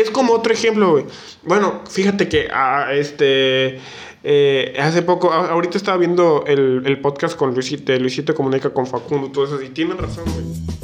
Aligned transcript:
es 0.00 0.10
como 0.10 0.32
otro 0.34 0.52
ejemplo, 0.52 0.90
güey. 0.92 1.04
Bueno, 1.42 1.82
fíjate 1.90 2.28
que 2.28 2.48
ah, 2.52 2.88
este. 2.92 3.80
eh, 4.24 4.76
hace 4.80 5.02
poco, 5.02 5.32
ahorita 5.32 5.78
estaba 5.78 5.96
viendo 5.96 6.44
el, 6.46 6.82
el 6.84 7.00
podcast 7.00 7.36
con 7.36 7.54
Luisito, 7.54 7.96
Luisito 7.98 8.34
Comunica 8.34 8.70
con 8.70 8.86
Facundo, 8.86 9.30
todo 9.30 9.44
eso, 9.44 9.62
y 9.62 9.68
tienen 9.70 9.98
razón, 9.98 10.24
güey. 10.24 10.78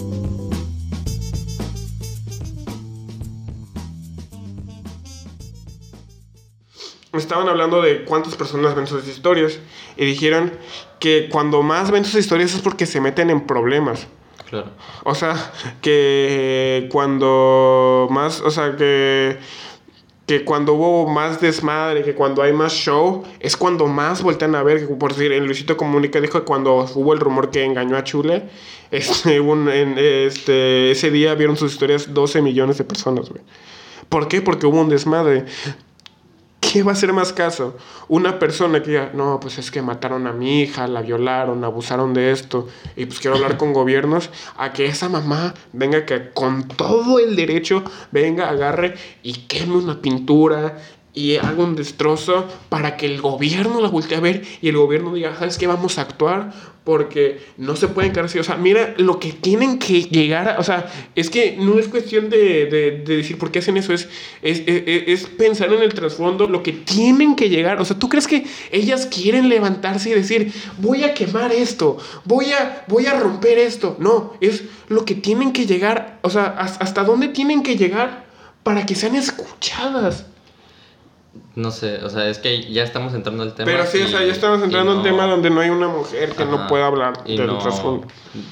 Estaban 7.13 7.49
hablando 7.49 7.81
de 7.81 8.05
cuántas 8.05 8.35
personas 8.35 8.75
ven 8.75 8.89
sus 8.89 9.07
historias 9.07 9.61
y 9.97 10.05
dijeron 10.05 10.53
que 10.99 11.29
cuando 11.31 11.63
más 11.63 11.93
ven 11.93 12.05
sus 12.05 12.17
historias 12.17 12.55
es 12.55 12.61
porque 12.61 12.87
se 12.87 13.01
meten 13.01 13.31
en 13.31 13.47
problemas. 13.47 14.09
Claro. 14.49 14.69
O 15.05 15.15
sea, 15.15 15.35
que 15.81 16.89
cuando 16.93 18.07
más, 18.11 18.41
o 18.41 18.51
sea, 18.51 18.77
que, 18.77 19.39
que 20.27 20.45
cuando 20.45 20.75
hubo 20.75 21.09
más 21.09 21.41
desmadre, 21.41 22.03
que 22.03 22.15
cuando 22.15 22.43
hay 22.43 22.53
más 22.53 22.73
show, 22.73 23.25
es 23.41 23.57
cuando 23.57 23.87
más 23.87 24.23
voltean 24.23 24.55
a 24.55 24.63
ver. 24.63 24.89
Por 24.99 25.13
decir, 25.15 25.33
el 25.33 25.45
Luisito 25.47 25.77
Comunica 25.77 26.21
dijo 26.21 26.39
que 26.41 26.45
cuando 26.45 26.87
hubo 26.95 27.13
el 27.13 27.21
rumor 27.21 27.51
que 27.51 27.65
engañó 27.65 27.97
a 27.97 28.05
Chule, 28.05 28.45
este, 28.91 29.41
un- 29.41 29.69
en- 29.69 29.97
este, 29.99 30.91
ese 30.91 31.11
día 31.11 31.35
vieron 31.35 31.57
sus 31.57 31.73
historias 31.73 32.13
12 32.15 32.41
millones 32.43 32.79
de 32.79 32.85
personas, 32.85 33.29
güey. 33.31 33.43
¿Por 34.09 34.29
qué? 34.29 34.43
Porque 34.43 34.67
hubo 34.67 34.81
un 34.81 34.89
desmadre. 34.91 35.47
¿Qué 36.73 36.83
va 36.83 36.93
a 36.93 36.95
hacer 36.95 37.13
más 37.13 37.33
caso? 37.33 37.77
Una 38.09 38.39
persona 38.39 38.83
que 38.83 38.91
diga, 38.91 39.11
no, 39.15 39.39
pues 39.41 39.59
es 39.59 39.71
que 39.71 39.83
mataron 39.83 40.27
a 40.27 40.33
mi 40.33 40.63
hija, 40.63 40.89
la 40.89 41.03
violaron, 41.03 41.63
abusaron 41.63 42.15
de 42.15 42.33
esto, 42.33 42.69
y 42.97 43.07
pues 43.07 43.21
quiero 43.21 43.37
hablar 43.37 43.57
con 43.57 43.73
gobiernos, 43.73 44.31
a 44.57 44.73
que 44.73 44.87
esa 44.87 45.09
mamá 45.09 45.55
venga 45.73 46.05
que 46.05 46.31
con 46.31 46.67
todo 46.67 47.19
el 47.19 47.37
derecho 47.37 47.85
venga, 48.11 48.49
agarre 48.49 48.95
y 49.23 49.33
queme 49.47 49.77
una 49.77 50.01
pintura 50.01 50.79
y 51.15 51.37
haga 51.37 51.63
un 51.63 51.77
destrozo 51.77 52.47
para 52.69 52.97
que 52.97 53.07
el 53.07 53.21
gobierno 53.21 53.81
la 53.81 53.89
voltee 53.89 54.17
a 54.17 54.21
ver 54.21 54.43
y 54.61 54.69
el 54.69 54.77
gobierno 54.77 55.15
diga, 55.15 55.37
¿sabes 55.39 55.59
qué? 55.59 55.67
Vamos 55.69 55.97
a 55.99 56.03
actuar 56.03 56.53
porque 56.83 57.41
no 57.57 57.77
se 57.77 57.89
pueden 57.89 58.13
quedar 58.13 58.27
así. 58.27 58.39
O 58.39 58.45
sea, 58.45 58.57
mira 58.57 58.95
lo 58.99 59.19
que 59.19 59.33
tienen 59.33 59.79
que 59.79 60.03
llegar. 60.03 60.57
O 60.59 60.63
sea, 60.65 60.87
es 61.15 61.31
que 61.31 61.57
no 61.59 61.79
es 61.79 61.89
cuestión 61.89 62.29
de, 62.29 62.67
de- 62.67 63.03
de 63.07 63.17
decir 63.17 63.39
por 63.39 63.51
qué 63.51 63.61
hacen 63.61 63.77
eso, 63.79 63.95
es, 63.95 64.09
es, 64.43 64.63
es, 64.67 65.05
es 65.07 65.27
pensar 65.27 65.73
en 65.73 65.81
el 65.83 65.95
trasfondo, 65.95 66.47
lo 66.47 66.63
que 66.63 66.73
tienen 66.73 67.37
que 67.37 67.49
llegar. 67.49 67.81
O 67.81 67.85
sea, 67.87 67.99
¿tú 67.99 68.09
crees 68.11 68.27
que 68.27 68.45
ellas 68.71 69.07
quieren 69.07 69.49
levantarse 69.49 70.11
y 70.11 70.15
decir, 70.15 70.53
voy 70.79 71.05
a 71.05 71.15
quemar 71.15 71.53
esto, 71.53 71.97
voy 72.25 72.53
a, 72.53 72.85
voy 72.89 73.07
a 73.07 73.19
romper 73.19 73.57
esto? 73.59 73.97
No, 73.99 74.35
es 74.43 74.65
lo 74.89 75.05
que 75.07 75.15
tienen 75.15 75.53
que 75.53 75.65
llegar, 75.67 76.19
o 76.23 76.29
sea, 76.29 76.47
has- 76.59 76.79
hasta 76.81 77.03
dónde 77.05 77.29
tienen 77.29 77.63
que 77.63 77.77
llegar 77.77 78.27
para 78.63 78.85
que 78.85 78.95
sean 78.95 79.15
escuchadas. 79.15 80.27
No 81.57 81.71
sé, 81.71 81.99
o 82.05 82.11
sea, 82.11 82.29
es 82.29 82.39
que 82.39 82.63
ya 82.73 82.83
estamos 82.83 83.15
entrando 83.15 83.43
al 83.45 83.55
tema. 83.55 83.71
Pero 83.71 83.87
sí, 83.87 84.03
o 84.03 84.09
sea, 84.09 84.25
ya 84.25 84.33
estamos 84.33 84.61
entrando 84.63 84.93
en 84.93 84.99
un 84.99 85.05
no- 85.05 85.09
tema 85.11 85.27
donde 85.27 85.51
no 85.51 85.61
hay 85.61 85.71
una 85.71 85.87
mujer 85.89 86.31
que 86.33 86.45
no 86.45 86.67
pueda 86.67 86.87
hablar 86.87 87.15
y 87.27 87.37
del 87.37 87.47
no, 87.47 87.59
trasfondo. 87.59 88.09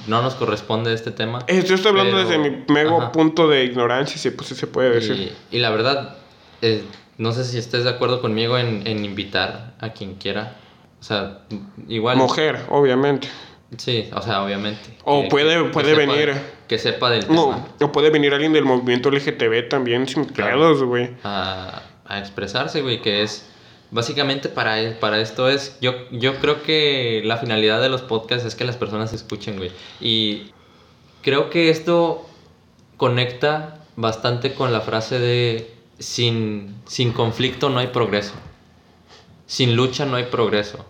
no 0.06 0.22
nos 0.22 0.34
corresponde 0.36 0.92
este 0.94 1.10
tema. 1.10 1.40
Eh, 1.48 1.64
Yo 1.66 1.74
estoy 1.74 1.90
hablando 1.90 2.16
pero- 2.16 2.28
desde 2.28 2.38
mi 2.38 2.64
mego 2.72 3.00
ajá. 3.00 3.12
punto 3.12 3.48
de 3.48 3.64
ignorancia, 3.64 4.16
si 4.18 4.30
pues 4.30 4.48
se 4.50 4.66
puede 4.68 4.90
decir. 4.90 5.32
Y, 5.50 5.56
y 5.56 5.58
la 5.58 5.70
verdad, 5.70 6.16
eh, 6.60 6.84
no 7.18 7.32
sé 7.32 7.44
si 7.44 7.58
estés 7.58 7.82
de 7.84 7.90
acuerdo 7.90 8.20
conmigo 8.20 8.56
en, 8.56 8.86
en 8.86 9.04
invitar 9.04 9.74
a 9.80 9.90
quien 9.92 10.14
quiera. 10.14 10.56
O 11.00 11.02
sea, 11.04 11.40
igual. 11.88 12.16
Mujer, 12.16 12.60
obviamente. 12.68 13.28
Sí, 13.78 14.08
o 14.14 14.22
sea, 14.22 14.44
obviamente. 14.44 14.96
O 15.04 15.28
puede- 15.28 15.64
puede 15.70 15.94
venir. 15.94 16.34
Que 16.68 16.78
sepa 16.78 17.10
del 17.10 17.24
tema. 17.26 17.34
No, 17.34 17.66
o 17.86 17.90
puede 17.92 18.10
venir 18.10 18.32
alguien 18.32 18.52
del 18.52 18.64
movimiento 18.64 19.10
LGTB 19.10 19.68
también 19.68 20.06
sin 20.06 20.24
Claro. 20.26 20.86
güey. 20.86 21.10
a, 21.24 21.82
a 22.06 22.18
expresarse, 22.18 22.82
güey, 22.82 23.00
que 23.02 23.22
es 23.22 23.46
básicamente 23.90 24.48
para, 24.48 24.80
e- 24.80 24.92
para 24.92 25.20
esto 25.20 25.48
es, 25.48 25.76
yo, 25.80 25.92
yo 26.10 26.36
creo 26.36 26.62
que 26.62 27.22
la 27.24 27.36
finalidad 27.36 27.80
de 27.80 27.88
los 27.88 28.02
podcasts 28.02 28.46
es 28.46 28.54
que 28.54 28.64
las 28.64 28.76
personas 28.76 29.12
escuchen, 29.12 29.56
güey. 29.56 29.70
Y 30.00 30.52
creo 31.22 31.50
que 31.50 31.70
esto 31.70 32.26
conecta 32.96 33.78
bastante 33.96 34.54
con 34.54 34.72
la 34.72 34.80
frase 34.80 35.18
de 35.18 35.70
sin, 35.98 36.74
sin 36.86 37.12
conflicto 37.12 37.68
no 37.68 37.78
hay 37.80 37.88
progreso. 37.88 38.32
Sin 39.46 39.76
lucha 39.76 40.06
no 40.06 40.16
hay 40.16 40.24
progreso. 40.24 40.84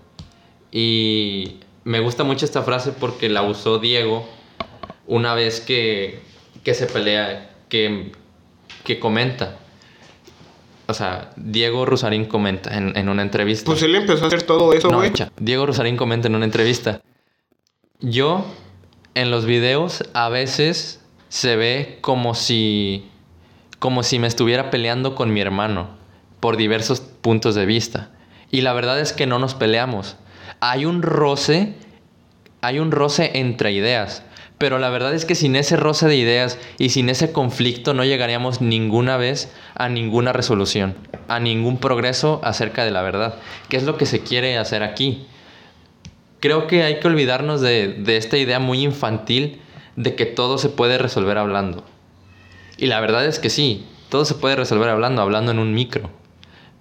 Y 0.71 1.56
me 1.84 2.00
gusta 2.00 2.25
mucho 2.25 2.44
esta 2.44 2.62
frase 2.62 2.93
porque 2.93 3.29
la 3.29 3.43
usó 3.43 3.79
Diego 3.79 4.27
una 5.06 5.34
vez 5.34 5.61
que, 5.61 6.21
que 6.62 6.75
se 6.75 6.87
pelea, 6.87 7.50
que, 7.69 8.12
que 8.84 9.00
comenta. 9.00 9.59
O 10.93 10.95
sea, 10.95 11.31
Diego 11.37 11.85
Rosarín 11.87 12.27
comenta 12.27 12.77
en, 12.77 12.97
en 12.97 13.09
una 13.09 13.23
entrevista. 13.23 13.65
Pues 13.67 13.83
él 13.83 13.95
empezó 13.95 14.25
a 14.25 14.27
hacer 14.29 14.43
todo 14.43 14.73
eso, 14.75 14.89
No, 14.91 14.99
güey. 14.99 15.09
echa. 15.09 15.33
Diego 15.41 15.67
Rosarín 15.67 15.97
comenta 15.97 16.29
en 16.29 16.35
una 16.37 16.45
entrevista. 16.45 17.01
Yo, 18.01 18.45
en 19.15 19.31
los 19.31 19.45
videos, 19.47 20.05
a 20.15 20.29
veces 20.29 21.01
se 21.29 21.57
ve 21.57 21.99
como 22.01 22.35
si. 22.35 23.09
como 23.79 24.03
si 24.03 24.19
me 24.19 24.27
estuviera 24.27 24.71
peleando 24.71 25.15
con 25.15 25.33
mi 25.33 25.41
hermano. 25.41 25.89
Por 26.41 26.57
diversos 26.57 27.01
puntos 27.01 27.55
de 27.55 27.67
vista. 27.67 28.11
Y 28.51 28.61
la 28.61 28.73
verdad 28.73 29.01
es 29.01 29.13
que 29.13 29.27
no 29.27 29.39
nos 29.39 29.55
peleamos. 29.55 30.17
Hay 30.61 30.85
un 30.85 31.03
roce. 31.03 31.75
Hay 32.61 32.79
un 32.81 32.91
roce 32.93 33.31
entre 33.35 33.73
ideas. 33.73 34.23
Pero 34.59 34.79
la 34.79 34.91
verdad 34.91 35.13
es 35.15 35.25
que 35.25 35.35
sin 35.35 35.57
ese 35.57 35.77
roce 35.77 36.07
de 36.07 36.17
ideas 36.17 36.59
y 36.79 36.91
sin 36.91 37.09
ese 37.09 37.33
conflicto 37.33 37.95
no 37.95 38.05
llegaríamos 38.05 38.61
ninguna 38.61 39.17
vez 39.17 39.53
a 39.75 39.89
ninguna 39.89 40.33
resolución, 40.33 40.95
a 41.29 41.41
ningún 41.41 41.79
progreso 41.79 42.41
acerca 42.45 42.85
de 42.85 42.93
la 42.93 43.03
verdad, 43.03 43.35
que 43.69 43.77
es 43.77 43.83
lo 43.83 43.97
que 43.97 44.07
se 44.07 44.21
quiere 44.21 44.59
hacer 44.59 44.83
aquí. 44.85 45.27
Creo 46.41 46.67
que 46.67 46.83
hay 46.83 46.99
que 47.01 47.09
olvidarnos 47.09 47.61
de, 47.61 47.89
de 47.89 48.17
esta 48.17 48.37
idea 48.37 48.59
muy 48.59 48.83
infantil 48.83 49.61
de 49.97 50.15
que 50.15 50.27
todo 50.27 50.59
se 50.59 50.69
puede 50.69 50.99
resolver 50.99 51.39
hablando. 51.39 51.85
Y 52.79 52.87
la 52.87 53.01
verdad 53.01 53.27
es 53.27 53.39
que 53.39 53.51
sí, 53.51 53.87
todo 54.09 54.25
se 54.25 54.35
puede 54.35 54.57
resolver 54.57 54.89
hablando, 54.89 55.23
hablando 55.23 55.53
en 55.53 55.59
un 55.59 55.73
micro. 55.75 56.11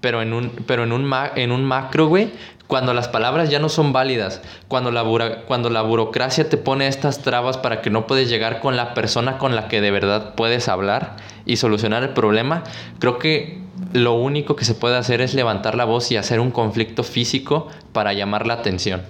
Pero 0.02 0.22
en 0.24 0.34
un, 0.34 0.50
pero 0.66 0.84
en 0.84 0.92
un, 0.92 1.06
ma- 1.06 1.31
en 1.36 1.52
un 1.52 1.64
macro, 1.64 2.08
güey, 2.08 2.31
cuando 2.72 2.94
las 2.94 3.09
palabras 3.09 3.50
ya 3.50 3.59
no 3.59 3.68
son 3.68 3.92
válidas, 3.92 4.42
cuando 4.70 4.92
la, 4.92 5.02
bura- 5.02 5.42
cuando 5.42 5.70
la 5.70 5.82
burocracia 5.82 6.48
te 6.48 6.56
pone 6.56 6.88
estas 6.88 7.22
trabas 7.22 7.58
para 7.58 7.82
que 7.82 7.90
no 7.90 8.08
puedes 8.08 8.30
llegar 8.30 8.62
con 8.62 8.78
la 8.78 8.94
persona 8.94 9.38
con 9.38 9.58
la 9.58 9.68
que 9.68 9.82
de 9.82 9.92
verdad 9.92 10.36
puedes 10.36 10.70
hablar 10.70 11.18
y 11.46 11.58
solucionar 11.58 12.02
el 12.04 12.12
problema, 12.12 12.64
creo 13.00 13.20
que 13.20 13.60
lo 13.92 14.14
único 14.14 14.56
que 14.56 14.64
se 14.64 14.74
puede 14.74 14.96
hacer 14.96 15.20
es 15.20 15.34
levantar 15.34 15.76
la 15.76 15.84
voz 15.84 16.14
y 16.14 16.16
hacer 16.16 16.40
un 16.40 16.52
conflicto 16.52 17.04
físico 17.04 17.68
para 17.92 18.14
llamar 18.14 18.48
la 18.48 18.54
atención. 18.54 19.02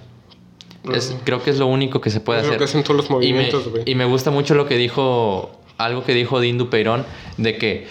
Es- 0.92 1.14
creo 1.22 1.40
que 1.44 1.50
es 1.50 1.58
lo 1.60 1.68
único 1.68 2.00
que 2.00 2.10
se 2.10 2.18
puede 2.18 2.40
Es 2.40 2.46
lo 2.46 2.50
hacer. 2.50 2.58
que 2.58 2.64
hacen 2.64 2.82
todos 2.82 2.96
los 2.96 3.06
Y 3.06 3.10
me- 3.10 3.14
movimientos. 3.14 3.62
Y 3.86 3.94
me 3.94 4.06
gusta 4.06 4.32
mucho 4.32 4.56
lo 4.56 4.66
que 4.66 4.76
dijo, 4.76 5.52
algo 5.78 6.02
que 6.02 6.14
dijo 6.14 6.40
Dindu 6.40 6.68
Peirón, 6.68 7.06
de 7.36 7.56
que 7.58 7.86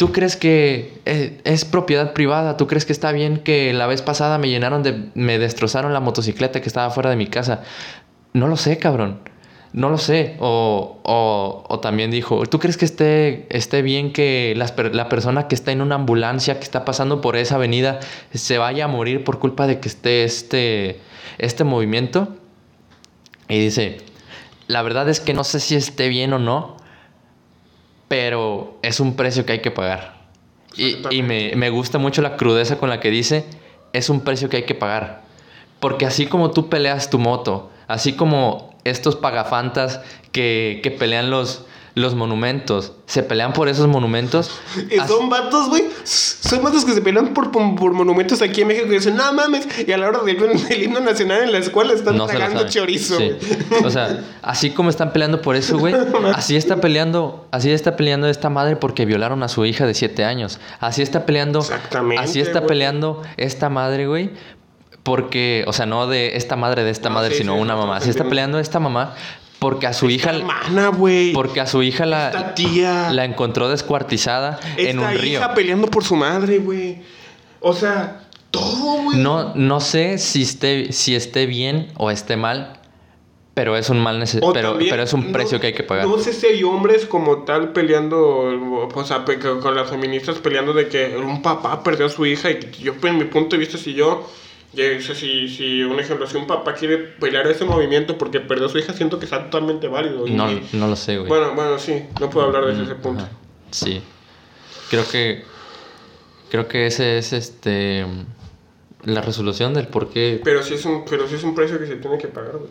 tú 0.00 0.12
crees 0.12 0.34
que 0.34 0.98
eh, 1.04 1.42
es 1.44 1.66
propiedad 1.66 2.14
privada, 2.14 2.56
tú 2.56 2.66
crees 2.66 2.86
que 2.86 2.92
está 2.94 3.12
bien 3.12 3.36
que 3.36 3.74
la 3.74 3.86
vez 3.86 4.00
pasada 4.00 4.38
me 4.38 4.48
llenaron 4.48 5.12
me 5.14 5.38
destrozaron 5.38 5.92
la 5.92 6.00
motocicleta 6.00 6.62
que 6.62 6.68
estaba 6.68 6.88
fuera 6.88 7.10
de 7.10 7.16
mi 7.16 7.26
casa. 7.26 7.64
No 8.32 8.48
lo 8.48 8.56
sé, 8.56 8.78
cabrón. 8.78 9.20
No 9.74 9.90
lo 9.90 9.98
sé. 9.98 10.36
O, 10.40 11.00
o, 11.02 11.80
también 11.80 12.10
dijo, 12.10 12.46
¿tú 12.46 12.58
crees 12.58 12.78
que 12.78 12.86
esté, 12.86 13.46
esté 13.50 13.82
bien 13.82 14.14
que 14.14 14.54
las 14.56 14.72
la 14.90 15.10
persona 15.10 15.48
que 15.48 15.54
está 15.54 15.70
en 15.70 15.82
una 15.82 15.96
ambulancia 15.96 16.54
que 16.54 16.64
está 16.64 16.86
pasando 16.86 17.20
por 17.20 17.36
esa 17.36 17.56
avenida 17.56 18.00
se 18.32 18.56
vaya 18.56 18.86
a 18.86 18.88
morir 18.88 19.22
por 19.22 19.38
culpa 19.38 19.66
de 19.66 19.80
que 19.80 19.88
esté 19.88 20.24
este, 20.24 20.98
este 21.36 21.62
movimiento? 21.64 22.28
Y 23.50 23.58
dice, 23.58 23.98
la 24.66 24.80
verdad 24.80 25.10
es 25.10 25.20
que 25.20 25.34
no 25.34 25.44
sé 25.44 25.60
si 25.60 25.74
esté 25.74 26.08
bien 26.08 26.32
o 26.32 26.38
no, 26.38 26.79
pero 28.10 28.76
es 28.82 28.98
un 28.98 29.14
precio 29.14 29.46
que 29.46 29.52
hay 29.52 29.58
que 29.60 29.70
pagar. 29.70 30.16
Y, 30.76 30.96
y 31.10 31.22
me, 31.22 31.52
me 31.54 31.70
gusta 31.70 31.98
mucho 31.98 32.22
la 32.22 32.36
crudeza 32.36 32.76
con 32.76 32.90
la 32.90 32.98
que 32.98 33.08
dice, 33.08 33.44
es 33.92 34.10
un 34.10 34.22
precio 34.22 34.48
que 34.48 34.56
hay 34.56 34.62
que 34.64 34.74
pagar. 34.74 35.22
Porque 35.78 36.06
así 36.06 36.26
como 36.26 36.50
tú 36.50 36.68
peleas 36.68 37.08
tu 37.08 37.20
moto, 37.20 37.70
así 37.86 38.14
como 38.14 38.74
estos 38.82 39.14
pagafantas 39.14 40.00
que, 40.32 40.80
que 40.82 40.90
pelean 40.90 41.30
los, 41.30 41.66
los 41.94 42.14
monumentos, 42.14 42.92
se 43.06 43.22
pelean 43.22 43.52
por 43.52 43.68
esos 43.68 43.88
monumentos. 43.88 44.50
Son 45.08 45.28
vatos, 45.28 45.68
güey. 45.68 45.84
Son 46.04 46.62
vatos 46.62 46.84
que 46.84 46.92
se 46.92 47.00
pelean 47.00 47.34
por, 47.34 47.50
por, 47.50 47.92
monumentos 47.92 48.42
aquí 48.42 48.62
en 48.62 48.68
México 48.68 48.86
y 48.86 48.90
dicen, 48.90 49.16
no 49.16 49.32
mames. 49.32 49.66
Y 49.86 49.92
a 49.92 49.98
la 49.98 50.08
hora 50.08 50.20
del, 50.22 50.38
del 50.38 50.82
himno 50.82 51.00
nacional 51.00 51.42
en 51.42 51.52
la 51.52 51.58
escuela 51.58 51.92
están 51.92 52.16
no 52.16 52.28
se 52.28 52.36
tragando 52.36 52.68
chorizo, 52.68 53.18
Sí. 53.18 53.32
O 53.84 53.90
sea, 53.90 54.24
así 54.42 54.70
como 54.70 54.90
están 54.90 55.12
peleando 55.12 55.42
por 55.42 55.56
eso, 55.56 55.78
güey, 55.78 55.94
así 56.34 56.56
está 56.56 56.76
peleando, 56.80 57.46
así 57.50 57.70
está 57.70 57.96
peleando 57.96 58.28
esta 58.28 58.50
madre 58.50 58.76
porque 58.76 59.04
violaron 59.04 59.42
a 59.42 59.48
su 59.48 59.64
hija 59.64 59.86
de 59.86 59.94
7 59.94 60.24
años. 60.24 60.60
Así 60.78 61.02
está 61.02 61.26
peleando, 61.26 61.60
Exactamente, 61.60 62.22
así 62.22 62.40
está 62.40 62.66
peleando 62.66 63.22
esta 63.36 63.68
madre, 63.68 64.06
güey, 64.06 64.30
porque, 65.02 65.64
o 65.66 65.72
sea, 65.72 65.86
no 65.86 66.06
de 66.06 66.36
esta 66.36 66.56
madre 66.56 66.84
de 66.84 66.90
esta 66.90 67.08
No, 67.08 67.16
madre, 67.16 67.32
sí, 67.32 67.38
sino 67.38 67.54
sí, 67.54 67.60
una 67.60 67.74
mamá. 67.74 67.96
Así 67.96 68.10
está 68.10 68.24
peleando 68.24 68.58
esta 68.58 68.78
mamá 68.78 69.14
Porque 69.60 69.86
a 69.86 69.92
su 69.92 70.10
hija. 70.10 70.30
Hermana, 70.30 70.88
güey. 70.88 71.32
Porque 71.32 71.60
a 71.60 71.66
su 71.66 71.82
hija 71.84 72.06
la. 72.06 72.28
Esta 72.30 72.54
tía. 72.56 73.10
La 73.12 73.24
encontró 73.24 73.68
descuartizada 73.68 74.58
en 74.76 74.98
un 74.98 75.08
río. 75.12 75.38
hija 75.38 75.54
peleando 75.54 75.86
por 75.88 76.02
su 76.02 76.16
madre, 76.16 76.58
güey. 76.58 76.98
O 77.60 77.72
sea, 77.72 78.22
todo, 78.50 79.02
güey. 79.04 79.18
No, 79.18 79.54
no 79.54 79.80
sé 79.80 80.18
si 80.18 80.42
esté, 80.42 80.92
si 80.92 81.14
esté 81.14 81.46
bien 81.46 81.92
o 81.96 82.10
esté 82.10 82.36
mal. 82.36 82.78
Pero 83.52 83.76
es 83.76 83.90
un 83.90 84.00
mal 84.00 84.18
nece- 84.22 84.38
O 84.40 84.52
pero, 84.54 84.78
pero 84.78 85.02
es 85.02 85.12
un 85.12 85.26
no- 85.26 85.32
precio 85.32 85.60
que 85.60 85.66
hay 85.66 85.72
que 85.74 85.82
pagar. 85.82 86.06
No 86.06 86.16
sé 86.18 86.32
si 86.32 86.46
hay 86.46 86.62
hombres 86.62 87.04
como 87.04 87.38
tal 87.42 87.72
peleando, 87.72 88.88
o 88.94 89.04
sea, 89.04 89.24
con 89.60 89.74
las 89.74 89.90
feministas 89.90 90.38
peleando 90.38 90.72
de 90.72 90.88
que 90.88 91.16
un 91.18 91.42
papá 91.42 91.82
perdió 91.82 92.06
a 92.06 92.08
su 92.08 92.24
hija 92.24 92.50
y 92.50 92.60
que 92.60 92.82
yo, 92.82 92.94
pues, 92.94 93.12
en 93.12 93.18
mi 93.18 93.24
punto 93.26 93.56
de 93.56 93.60
vista, 93.60 93.76
si 93.76 93.92
yo, 93.92 94.26
ya, 94.72 94.84
o 94.98 95.00
sea, 95.02 95.14
si, 95.14 95.48
si 95.48 95.82
un 95.82 95.98
ejemplo, 95.98 96.26
si 96.26 96.36
un 96.36 96.46
papá 96.46 96.74
quiere 96.74 96.96
pelear 96.98 97.46
ese 97.48 97.64
movimiento 97.64 98.16
porque 98.18 98.40
perdió 98.40 98.66
a 98.66 98.68
su 98.68 98.78
hija, 98.78 98.92
siento 98.92 99.18
que 99.18 99.24
es 99.24 99.30
totalmente 99.30 99.88
válido. 99.88 100.26
Y- 100.26 100.32
No, 100.32 100.48
no 100.72 100.86
lo 100.88 100.96
sé, 100.96 101.16
güey. 101.18 101.28
bueno, 101.28 101.54
bueno, 101.54 101.78
sí, 101.78 102.04
no 102.20 102.30
puedo 102.30 102.46
hablar 102.46 102.66
desde 102.66 102.84
ese 102.84 102.94
punto. 102.94 103.22
Ajá. 103.24 103.32
Sí. 103.70 104.02
Creo 104.90 105.04
que. 105.08 105.44
Creo 106.50 106.66
que 106.66 106.86
ese 106.86 107.18
es 107.18 107.32
este. 107.32 108.04
La 109.04 109.20
resolución 109.22 109.72
del 109.72 109.86
por 109.88 110.10
qué. 110.10 110.40
Pero 110.44 110.62
sí 110.62 110.74
es 110.74 110.84
un, 110.84 111.04
pero 111.04 111.26
sí 111.28 111.36
es 111.36 111.42
un 111.44 111.54
precio 111.54 111.78
que 111.78 111.86
se 111.86 111.96
tiene 111.96 112.18
que 112.18 112.28
pagar, 112.28 112.58
güey. 112.58 112.70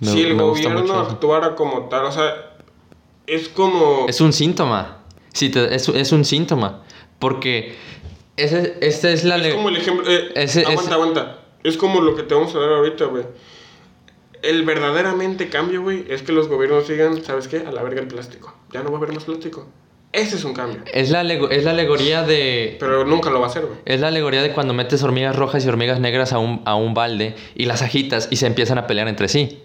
Me- 0.00 0.10
si 0.12 0.20
el 0.22 0.36
gobierno 0.36 1.00
actuara 1.00 1.54
como 1.56 1.88
tal, 1.88 2.04
o 2.04 2.12
sea, 2.12 2.52
es 3.26 3.48
como... 3.48 4.06
Es 4.08 4.20
un 4.20 4.32
síntoma. 4.32 4.98
Sí, 5.32 5.48
te- 5.50 5.74
es, 5.74 5.88
es 5.88 6.12
un 6.12 6.24
síntoma. 6.24 6.82
Porque. 7.18 7.74
Ese, 8.38 8.76
esta 8.80 9.10
es 9.10 9.24
la. 9.24 9.36
Es 9.36 9.54
como 9.54 9.68
el 9.68 9.76
ejemplo. 9.76 10.04
eh, 10.10 10.30
Ese- 10.34 10.60
aguanta, 10.62 10.82
ese- 10.84 10.92
aguanta. 10.94 11.38
Es 11.64 11.76
como 11.76 12.00
lo 12.00 12.14
que 12.16 12.22
te 12.22 12.34
vamos 12.34 12.54
a 12.54 12.58
dar 12.60 12.70
ahorita, 12.72 13.04
güey. 13.06 13.24
El 14.42 14.64
verdaderamente 14.64 15.48
cambio, 15.48 15.82
güey, 15.82 16.04
es 16.08 16.22
que 16.22 16.30
los 16.32 16.48
gobiernos 16.48 16.86
digan, 16.88 17.24
¿sabes 17.24 17.48
qué? 17.48 17.58
A 17.66 17.72
la 17.72 17.82
verga 17.82 18.00
el 18.00 18.06
plástico. 18.06 18.54
Ya 18.72 18.82
no 18.82 18.90
va 18.90 18.98
a 18.98 18.98
haber 19.02 19.12
más 19.12 19.24
plástico. 19.24 19.66
Ese 20.12 20.36
es 20.36 20.44
un 20.44 20.54
cambio. 20.54 20.80
Es 20.94 21.10
la, 21.10 21.22
es 21.22 21.64
la 21.64 21.72
alegoría 21.72 22.22
de. 22.22 22.76
Pero 22.80 23.04
nunca 23.04 23.28
lo 23.30 23.40
va 23.40 23.46
a 23.46 23.50
hacer, 23.50 23.66
güey. 23.66 23.78
Es 23.84 24.00
la 24.00 24.08
alegoría 24.08 24.40
de 24.42 24.52
cuando 24.52 24.72
metes 24.72 25.02
hormigas 25.02 25.34
rojas 25.36 25.64
y 25.66 25.68
hormigas 25.68 25.98
negras 26.00 26.32
a 26.32 26.38
un, 26.38 26.62
a 26.64 26.76
un 26.76 26.94
balde 26.94 27.34
y 27.56 27.66
las 27.66 27.82
agitas 27.82 28.28
y 28.30 28.36
se 28.36 28.46
empiezan 28.46 28.78
a 28.78 28.86
pelear 28.86 29.08
entre 29.08 29.28
sí. 29.28 29.60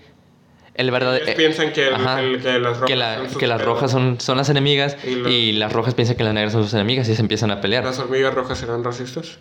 El 0.75 0.89
verdadero. 0.91 1.23
Ellos 1.25 1.35
piensan 1.35 1.71
que, 1.71 1.87
el- 1.87 1.93
Ajá. 1.95 2.21
el- 2.21 2.41
que 2.41 2.59
las 2.59 2.73
rojas 2.77 2.87
que, 2.87 2.95
la- 2.95 3.29
son 3.29 3.39
que 3.39 3.47
las 3.47 3.61
rojas 3.61 3.91
son, 3.91 4.19
son 4.19 4.37
las 4.37 4.49
enemigas 4.49 4.97
Y 5.05 5.09
y, 5.29 5.51
las 5.53 5.71
rojas 5.71 5.93
piensan 5.93 6.15
que 6.17 6.23
las 6.23 6.33
negras 6.33 6.53
son 6.53 6.63
sus 6.63 6.73
enemigas 6.73 7.07
y 7.09 7.15
se 7.15 7.21
empiezan 7.21 7.51
a 7.51 7.61
pelear. 7.61 7.83
¿Las 7.83 7.99
hormigas 7.99 8.33
rojas 8.33 8.57
serán 8.57 8.83
racistas? 8.83 9.37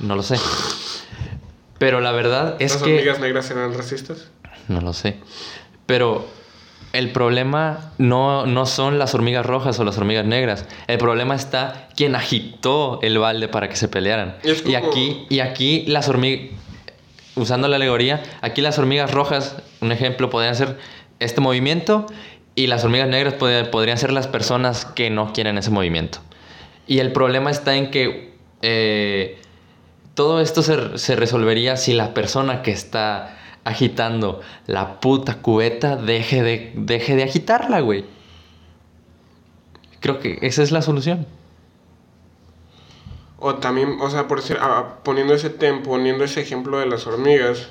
No 0.00 0.16
lo 0.16 0.22
sé. 0.24 0.36
Pero 1.78 2.00
la 2.00 2.12
verdad 2.12 2.56
es 2.60 2.74
¿Las 2.74 2.82
que... 2.82 2.94
hormigas 2.94 3.20
negras 3.20 3.46
serán 3.46 3.74
racistas? 3.74 4.28
No 4.68 4.80
lo 4.80 4.92
sé. 4.92 5.18
Pero 5.86 6.26
el 6.92 7.10
problema 7.10 7.92
no, 7.98 8.46
no 8.46 8.66
son 8.66 8.98
las 8.98 9.14
hormigas 9.14 9.44
rojas 9.46 9.78
o 9.80 9.84
las 9.84 9.96
hormigas 9.98 10.24
negras. 10.24 10.66
El 10.86 10.98
problema 10.98 11.34
está 11.34 11.88
quien 11.96 12.14
agitó 12.14 13.00
el 13.02 13.18
balde 13.18 13.48
para 13.48 13.68
que 13.68 13.76
se 13.76 13.88
pelearan. 13.88 14.36
Y 14.44 14.54
como- 14.62 14.76
aquí, 14.90 15.26
y 15.28 15.40
aquí 15.40 15.84
las 15.88 16.08
hormigas, 16.08 16.50
usando 17.36 17.68
la 17.68 17.76
alegoría, 17.76 18.22
aquí 18.40 18.60
las 18.60 18.78
hormigas 18.78 19.10
rojas, 19.10 19.56
un 19.80 19.92
ejemplo, 19.92 20.30
podrían 20.30 20.54
ser 20.54 20.78
este 21.18 21.40
movimiento 21.40 22.06
y 22.54 22.66
las 22.66 22.84
hormigas 22.84 23.08
negras 23.08 23.34
pod- 23.38 23.70
podrían 23.70 23.98
ser 23.98 24.12
las 24.12 24.26
personas 24.26 24.84
que 24.84 25.08
no 25.10 25.32
quieren 25.32 25.56
ese 25.58 25.70
movimiento. 25.70 26.18
Y 26.86 26.98
el 26.98 27.12
problema 27.12 27.50
está 27.50 27.76
en 27.76 27.90
que 27.90 28.34
eh, 28.62 29.38
todo 30.14 30.40
esto 30.40 30.62
se, 30.62 30.98
se 30.98 31.16
resolvería 31.16 31.76
si 31.76 31.94
la 31.94 32.12
persona 32.12 32.62
que 32.62 32.72
está 32.72 33.38
agitando 33.64 34.40
la 34.66 35.00
puta 35.00 35.36
cubeta 35.36 35.96
deje 35.96 36.42
de, 36.42 36.72
deje 36.74 37.14
de 37.16 37.22
agitarla, 37.22 37.80
güey. 37.80 38.04
Creo 40.00 40.18
que 40.18 40.38
esa 40.42 40.62
es 40.64 40.72
la 40.72 40.82
solución. 40.82 41.26
O 43.44 43.56
también, 43.56 43.98
o 44.00 44.08
sea, 44.08 44.28
por 44.28 44.40
decir, 44.40 44.56
ah, 44.60 45.00
poniendo 45.02 45.34
ese 45.34 45.50
tem- 45.58 45.82
poniendo 45.82 46.22
ese 46.24 46.40
ejemplo 46.40 46.78
de 46.78 46.86
las 46.86 47.06
hormigas, 47.08 47.70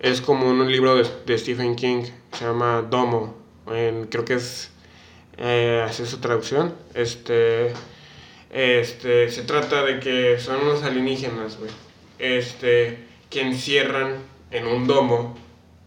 es 0.00 0.20
como 0.22 0.48
un 0.48 0.70
libro 0.70 0.96
de, 0.96 1.38
Stephen 1.38 1.76
King, 1.76 2.04
se 2.32 2.44
llama 2.46 2.80
Domo, 2.88 3.34
creo 4.10 4.24
que 4.24 4.34
es, 4.34 4.70
eh, 5.36 5.86
su 5.92 6.18
traducción, 6.20 6.74
este, 6.94 7.72
este, 8.50 9.30
se 9.30 9.42
trata 9.42 9.82
de 9.84 10.00
que 10.00 10.38
son 10.38 10.62
unos 10.62 10.82
alienígenas, 10.82 11.58
güey, 11.58 11.70
este, 12.18 13.04
que 13.28 13.42
encierran 13.42 14.16
en 14.50 14.66
un 14.66 14.86
domo 14.86 15.36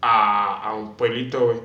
a, 0.00 0.62
a 0.62 0.74
un 0.74 0.94
pueblito, 0.96 1.44
güey. 1.46 1.58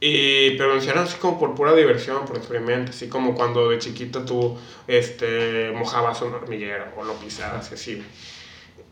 Y, 0.00 0.50
pero 0.58 0.68
lo 0.70 0.74
encierran 0.76 1.04
así 1.04 1.16
como 1.18 1.38
por 1.38 1.54
pura 1.54 1.74
diversión, 1.74 2.26
por 2.26 2.36
experimento, 2.36 2.90
así 2.90 3.08
como 3.08 3.34
cuando 3.34 3.70
de 3.70 3.78
chiquito 3.78 4.24
tú 4.24 4.56
este, 4.86 5.72
mojabas 5.74 6.20
un 6.22 6.34
hormiguero 6.34 6.84
o 6.96 7.04
lo 7.04 7.14
pisabas 7.14 7.72
así. 7.72 8.02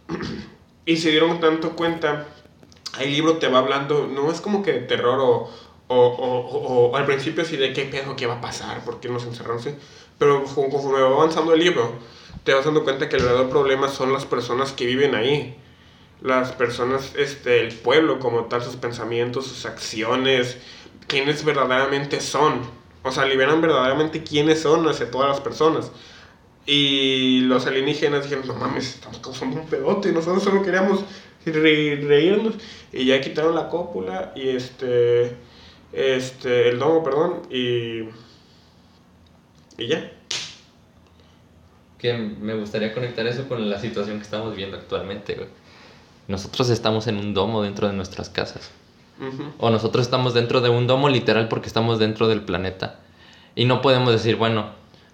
Y 0.86 0.98
se 0.98 1.10
dieron 1.10 1.40
tanto 1.40 1.70
cuenta, 1.76 2.26
el 3.00 3.10
libro 3.10 3.38
te 3.38 3.48
va 3.48 3.60
hablando, 3.60 4.06
no 4.06 4.30
es 4.30 4.42
como 4.42 4.62
que 4.62 4.72
de 4.72 4.80
terror 4.80 5.18
o, 5.18 5.50
o, 5.88 5.96
o, 5.96 6.90
o- 6.90 6.96
al 6.96 7.06
principio 7.06 7.42
así 7.42 7.56
de 7.56 7.72
qué 7.72 7.86
pedo, 7.86 8.14
qué 8.16 8.26
va 8.26 8.34
a 8.34 8.40
pasar, 8.42 8.84
por 8.84 9.00
qué 9.00 9.08
nos 9.08 9.24
encerraron 9.24 9.60
así, 9.60 9.70
pero 10.18 10.44
conforme 10.44 11.00
va 11.00 11.08
avanzando 11.08 11.54
el 11.54 11.60
libro, 11.60 11.90
te 12.44 12.52
vas 12.52 12.66
dando 12.66 12.84
cuenta 12.84 13.08
que 13.08 13.16
el 13.16 13.22
verdadero 13.22 13.48
problema 13.48 13.88
son 13.88 14.12
las 14.12 14.26
personas 14.26 14.72
que 14.72 14.84
viven 14.84 15.14
ahí 15.14 15.56
las 16.20 16.52
personas, 16.52 17.12
este, 17.16 17.60
el 17.60 17.74
pueblo 17.74 18.18
como 18.18 18.44
tal, 18.46 18.62
sus 18.62 18.76
pensamientos, 18.76 19.46
sus 19.46 19.66
acciones, 19.66 20.56
quiénes 21.06 21.44
verdaderamente 21.44 22.20
son. 22.20 22.60
O 23.02 23.12
sea, 23.12 23.26
liberan 23.26 23.60
verdaderamente 23.60 24.22
quiénes 24.22 24.62
son 24.62 24.88
hacia 24.88 25.10
todas 25.10 25.28
las 25.28 25.40
personas. 25.40 25.90
Y 26.66 27.40
los 27.42 27.66
alienígenas 27.66 28.22
dijeron, 28.22 28.46
no 28.46 28.54
mames, 28.54 28.94
estamos 28.94 29.18
causando 29.18 29.60
un 29.60 29.66
pedote, 29.66 30.12
nosotros 30.12 30.42
solo 30.42 30.62
queríamos 30.62 31.04
re- 31.44 32.00
reírnos. 32.06 32.54
Y 32.92 33.04
ya 33.04 33.20
quitaron 33.20 33.54
la 33.54 33.68
cópula 33.68 34.32
y 34.34 34.48
este, 34.48 35.36
este, 35.92 36.70
el 36.70 36.78
domo, 36.78 37.04
perdón, 37.04 37.42
y, 37.50 38.08
y 39.76 39.86
ya. 39.88 40.10
Que 41.98 42.14
me 42.14 42.54
gustaría 42.54 42.94
conectar 42.94 43.26
eso 43.26 43.46
con 43.48 43.68
la 43.68 43.78
situación 43.78 44.16
que 44.16 44.22
estamos 44.24 44.56
viendo 44.56 44.78
actualmente. 44.78 45.48
Nosotros 46.28 46.70
estamos 46.70 47.06
en 47.06 47.18
un 47.18 47.34
domo 47.34 47.62
dentro 47.62 47.86
de 47.86 47.92
nuestras 47.92 48.30
casas. 48.30 48.70
Ujú. 49.20 49.44
O 49.58 49.70
nosotros 49.70 50.04
estamos 50.04 50.34
dentro 50.34 50.60
de 50.60 50.68
un 50.70 50.86
domo 50.86 51.08
literal 51.08 51.48
porque 51.48 51.68
estamos 51.68 51.98
dentro 51.98 52.28
del 52.28 52.42
planeta. 52.42 53.00
Y 53.54 53.64
no 53.66 53.80
podemos 53.80 54.12
decir, 54.12 54.36
bueno, 54.36 54.70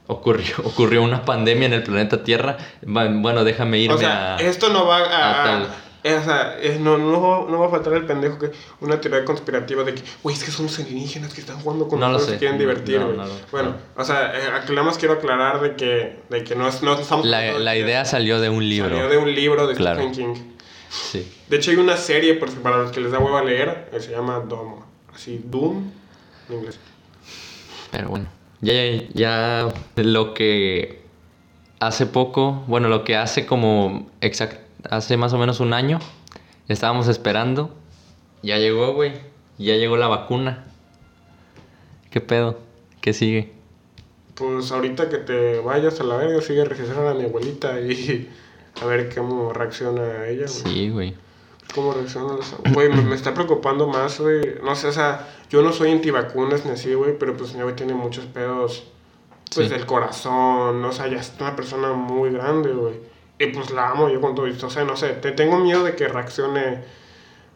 ocurrió, 0.06 0.54
ocurrió 0.64 1.02
una 1.02 1.24
pandemia 1.24 1.66
en 1.66 1.74
el 1.74 1.82
planeta 1.82 2.22
Tierra. 2.24 2.56
Bueno, 2.86 3.44
déjame 3.44 3.78
irme 3.78 3.94
O 3.94 3.98
sea, 3.98 4.36
a... 4.36 4.40
esto 4.40 4.70
no 4.70 4.86
va 4.86 4.98
a... 4.98 5.40
a 5.42 5.44
tal. 5.44 5.62
o 6.02 6.24
sea, 6.24 6.58
es- 6.58 6.80
no, 6.80 6.96
no, 6.96 7.46
no 7.46 7.58
va 7.60 7.66
a 7.66 7.68
faltar 7.68 7.92
el 7.92 8.06
pendejo 8.06 8.38
que 8.38 8.50
una 8.80 8.98
teoría 8.98 9.22
conspirativa 9.26 9.84
de 9.84 9.94
que, 9.96 10.02
güey, 10.22 10.34
es 10.34 10.42
que 10.42 10.50
son 10.50 10.64
los 10.66 10.78
alienígenas 10.78 11.34
que 11.34 11.42
están 11.42 11.60
jugando 11.60 11.86
con 11.86 12.00
No 12.00 12.08
nosotros 12.08 12.36
y 12.36 12.38
quieren 12.38 12.56
divertir, 12.58 12.98
güey. 13.04 13.18
no 13.18 13.24
bueno, 13.52 13.68
no. 13.96 14.02
o 14.02 14.04
sea, 14.06 14.32
eh, 14.34 14.40
ac- 14.50 14.70
nada 14.70 14.82
más 14.84 14.96
quiero 14.96 15.12
aclarar 15.14 15.60
de 15.60 15.76
que, 15.76 16.20
de 16.30 16.42
que 16.42 16.54
no, 16.56 16.66
es- 16.66 16.82
no 16.82 16.94
estamos... 16.98 17.26
La, 17.26 17.52
la 17.58 17.76
idea 17.76 18.06
salió 18.06 18.40
de 18.40 18.48
un 18.48 18.66
libro. 18.66 18.88
Salió 18.88 19.10
de 19.10 19.18
un 19.18 19.34
libro 19.34 19.66
de 19.66 19.74
Claro. 19.74 20.00
Stephen 20.00 20.14
King. 20.34 20.42
Sí. 20.90 21.30
De 21.48 21.56
hecho, 21.56 21.70
hay 21.70 21.76
una 21.76 21.96
serie, 21.96 22.34
por 22.34 22.50
si- 22.50 22.56
para 22.56 22.78
los 22.78 22.90
que 22.92 23.00
les 23.00 23.12
da 23.12 23.18
hueva 23.18 23.42
leer, 23.44 23.88
que 23.90 24.00
se 24.00 24.10
llama 24.10 24.40
Domo. 24.40 24.84
Así, 25.14 25.40
Doom, 25.44 25.90
en 26.48 26.54
inglés. 26.56 26.78
Pero 27.90 28.08
bueno, 28.08 28.26
ya, 28.60 28.72
ya 29.14 29.68
lo 29.96 30.34
que 30.34 31.00
hace 31.80 32.06
poco, 32.06 32.64
bueno, 32.66 32.88
lo 32.88 33.04
que 33.04 33.16
hace 33.16 33.46
como 33.46 34.08
exact, 34.20 34.58
hace 34.88 35.16
más 35.16 35.32
o 35.32 35.38
menos 35.38 35.60
un 35.60 35.72
año, 35.72 35.98
estábamos 36.68 37.08
esperando, 37.08 37.74
ya 38.42 38.58
llegó, 38.58 38.92
güey, 38.94 39.12
ya 39.58 39.74
llegó 39.76 39.96
la 39.96 40.06
vacuna. 40.08 40.64
¿Qué 42.10 42.20
pedo? 42.20 42.58
¿Qué 43.00 43.12
sigue? 43.12 43.52
Pues 44.34 44.72
ahorita 44.72 45.08
que 45.08 45.18
te 45.18 45.58
vayas 45.60 46.00
a 46.00 46.04
la 46.04 46.16
verga, 46.16 46.40
sigue 46.40 46.64
registrando 46.64 47.08
a 47.08 47.14
mi 47.14 47.24
abuelita 47.24 47.80
y 47.80 48.28
a 48.80 48.86
ver 48.86 49.14
cómo 49.14 49.52
reacciona 49.52 50.26
ella, 50.26 50.46
güey. 50.46 50.74
Sí, 50.74 50.90
güey. 50.90 51.16
¿Cómo 51.74 51.92
reaccionan 51.92 52.36
los... 52.36 52.54
Güey, 52.74 52.88
me, 52.88 53.02
me 53.02 53.14
está 53.14 53.32
preocupando 53.34 53.86
más, 53.86 54.18
güey. 54.20 54.56
No 54.62 54.74
sé, 54.74 54.88
o 54.88 54.92
sea, 54.92 55.28
yo 55.50 55.62
no 55.62 55.72
soy 55.72 55.92
antivacunas 55.92 56.64
ni 56.64 56.72
así, 56.72 56.94
güey, 56.94 57.16
pero 57.18 57.36
pues 57.36 57.54
mi 57.54 57.62
güey 57.62 57.76
tiene 57.76 57.94
muchos 57.94 58.24
pedos, 58.26 58.84
pues, 59.54 59.68
Sí. 59.68 59.72
del 59.74 59.86
corazón, 59.86 60.84
o 60.84 60.92
sea, 60.92 61.06
ya 61.08 61.18
es 61.18 61.32
una 61.40 61.54
persona 61.54 61.92
muy 61.92 62.30
grande, 62.30 62.72
güey. 62.72 62.94
Y 63.38 63.46
pues 63.46 63.70
la 63.70 63.90
amo 63.90 64.08
yo 64.08 64.20
con 64.20 64.34
todo 64.34 64.46
esto, 64.46 64.66
o 64.66 64.70
sea, 64.70 64.84
no 64.84 64.96
sé, 64.96 65.10
te 65.10 65.32
tengo 65.32 65.58
miedo 65.58 65.84
de 65.84 65.94
que 65.94 66.08
reaccione... 66.08 66.78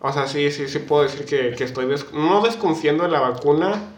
O 0.00 0.12
sea, 0.12 0.26
sí, 0.26 0.50
sí, 0.50 0.68
sí 0.68 0.80
puedo 0.80 1.02
decir 1.02 1.24
que, 1.24 1.54
que 1.56 1.64
estoy, 1.64 1.86
des- 1.86 2.12
no 2.12 2.42
desconfiando 2.42 3.04
de 3.04 3.10
la 3.10 3.20
vacuna, 3.20 3.93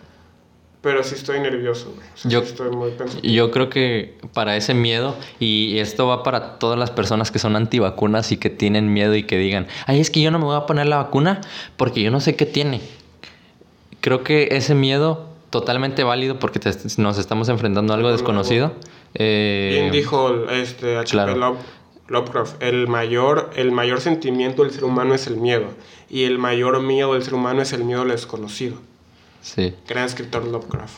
pero 0.86 1.02
sí 1.02 1.16
estoy 1.16 1.40
nervioso, 1.40 1.92
güey. 1.96 2.06
O 2.06 2.16
sea, 2.16 2.30
Yo- 2.30 2.38
estoy 2.38 2.70
muy 2.70 2.92
pensativo. 2.92 3.34
Yo 3.34 3.50
creo 3.50 3.68
que 3.68 4.14
para 4.32 4.56
ese 4.56 4.72
miedo, 4.72 5.16
y 5.40 5.78
esto 5.80 6.06
va 6.06 6.22
para 6.22 6.60
todas 6.60 6.78
las 6.78 6.92
personas 6.92 7.32
que 7.32 7.40
son 7.40 7.56
antivacunas 7.56 8.30
y 8.30 8.36
que 8.36 8.50
tienen 8.50 8.92
miedo 8.92 9.16
y 9.16 9.24
que 9.24 9.36
digan, 9.36 9.66
ay, 9.86 9.98
es 9.98 10.10
que 10.12 10.20
yo 10.22 10.30
no 10.30 10.38
me 10.38 10.44
voy 10.44 10.54
a 10.56 10.64
poner 10.66 10.86
la 10.86 10.98
vacuna 10.98 11.40
porque 11.76 12.02
yo 12.02 12.12
no 12.12 12.20
sé 12.20 12.36
qué 12.36 12.46
tiene. 12.46 12.80
creo 14.00 14.22
que 14.22 14.50
ese 14.52 14.76
miedo, 14.76 15.26
totalmente 15.50 16.04
válido 16.04 16.38
porque 16.38 16.60
te- 16.60 16.70
nos 16.98 17.18
estamos 17.18 17.48
enfrentando 17.48 17.92
a 17.92 17.96
algo 17.96 18.12
desconocido. 18.12 18.72
eh, 19.14 19.70
Bien 19.80 19.90
dijo 19.90 20.48
este 20.50 21.02
claro. 21.10 21.34
Love- 21.34 21.58
Lovecraft, 22.08 22.62
el 22.62 22.86
mayor, 22.86 23.50
el 23.56 23.72
mayor 23.72 24.00
sentimiento 24.00 24.62
del 24.62 24.70
ser 24.70 24.84
humano 24.84 25.14
es 25.14 25.26
el 25.26 25.36
miedo. 25.38 25.64
Y 26.08 26.22
el 26.22 26.38
mayor 26.38 26.80
miedo 26.80 27.14
del 27.14 27.24
ser 27.24 27.34
humano 27.34 27.62
es 27.62 27.72
el 27.72 27.82
miedo 27.82 28.02
a 28.02 28.04
lo 28.04 28.12
desconocido. 28.12 28.76
Sí. 29.54 29.74
Gran 29.88 30.04
escritor 30.06 30.44
Lovecraft. 30.46 30.94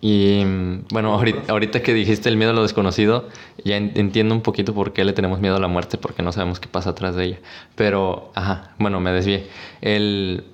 Y 0.00 0.42
mm, 0.44 0.86
bueno, 0.90 1.12
ahorita, 1.14 1.52
ahorita 1.52 1.82
que 1.82 1.94
dijiste 1.94 2.28
el 2.28 2.36
miedo 2.36 2.50
a 2.50 2.54
lo 2.54 2.62
desconocido, 2.62 3.28
ya 3.64 3.76
en- 3.76 3.92
entiendo 3.94 4.34
un 4.34 4.40
poquito 4.42 4.74
por 4.74 4.92
qué 4.92 5.04
le 5.04 5.12
tenemos 5.12 5.38
miedo 5.38 5.54
a 5.54 5.60
la 5.60 5.68
muerte, 5.68 5.98
porque 5.98 6.22
no 6.24 6.32
sabemos 6.32 6.58
qué 6.58 6.66
pasa 6.66 6.90
atrás 6.90 7.14
de 7.14 7.24
ella. 7.24 7.38
Pero, 7.76 8.32
ajá, 8.34 8.72
bueno, 8.78 8.98
me 8.98 9.12
desvié. 9.12 9.46
El, 9.80 10.44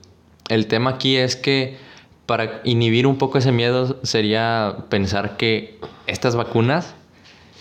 el 0.51 0.67
tema 0.67 0.91
aquí 0.91 1.17
es 1.17 1.35
que 1.37 1.79
para 2.27 2.61
inhibir 2.65 3.07
un 3.07 3.17
poco 3.17 3.39
ese 3.39 3.51
miedo 3.53 3.97
sería 4.03 4.85
pensar 4.91 5.39
que 5.39 5.79
estas 6.07 6.37
vacunas 6.37 6.95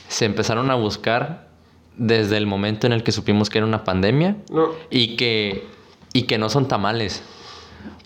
se 0.10 0.26
empezaron 0.26 0.70
a 0.72 0.76
buscar 0.76 1.48
desde 1.96 2.36
el 2.36 2.46
momento 2.48 2.86
en 2.86 2.92
el 2.94 3.02
que 3.04 3.14
supimos 3.14 3.50
que 3.50 3.58
era 3.60 3.66
una 3.68 3.84
pandemia 3.86 4.36
No, 4.52 4.68
y 4.92 5.16
que, 5.16 5.66
y 6.12 6.24
que 6.24 6.38
no 6.38 6.50
son 6.50 6.68
tamales. 6.68 7.24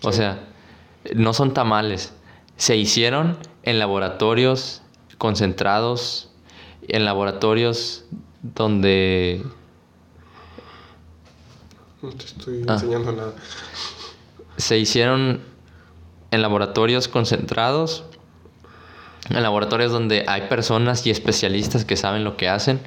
O 0.04 0.12
sea, 0.12 0.48
no 1.16 1.34
son 1.34 1.54
tamales. 1.54 2.14
Se 2.58 2.78
hicieron 2.78 3.38
en 3.64 3.80
laboratorios 3.80 4.82
concentrados, 5.18 6.30
en 6.88 7.06
laboratorios 7.06 8.06
donde... 8.42 9.44
no 12.02 12.10
te 12.10 12.26
estoy 12.26 12.66
Ah. 12.68 12.74
enseñando 12.74 13.12
nada. 13.12 13.34
Se 14.58 14.78
hicieron 14.78 15.42
en 16.32 16.42
laboratorios 16.42 17.08
concentrados, 17.08 18.04
en 19.30 19.42
laboratorios 19.44 19.92
donde 19.92 20.26
hay 20.28 20.44
personas 20.44 21.06
y 21.06 21.12
especialistas 21.12 21.86
que 21.86 21.98
saben 21.98 22.24
lo 22.24 22.38
que 22.38 22.50
hacen. 22.50 22.80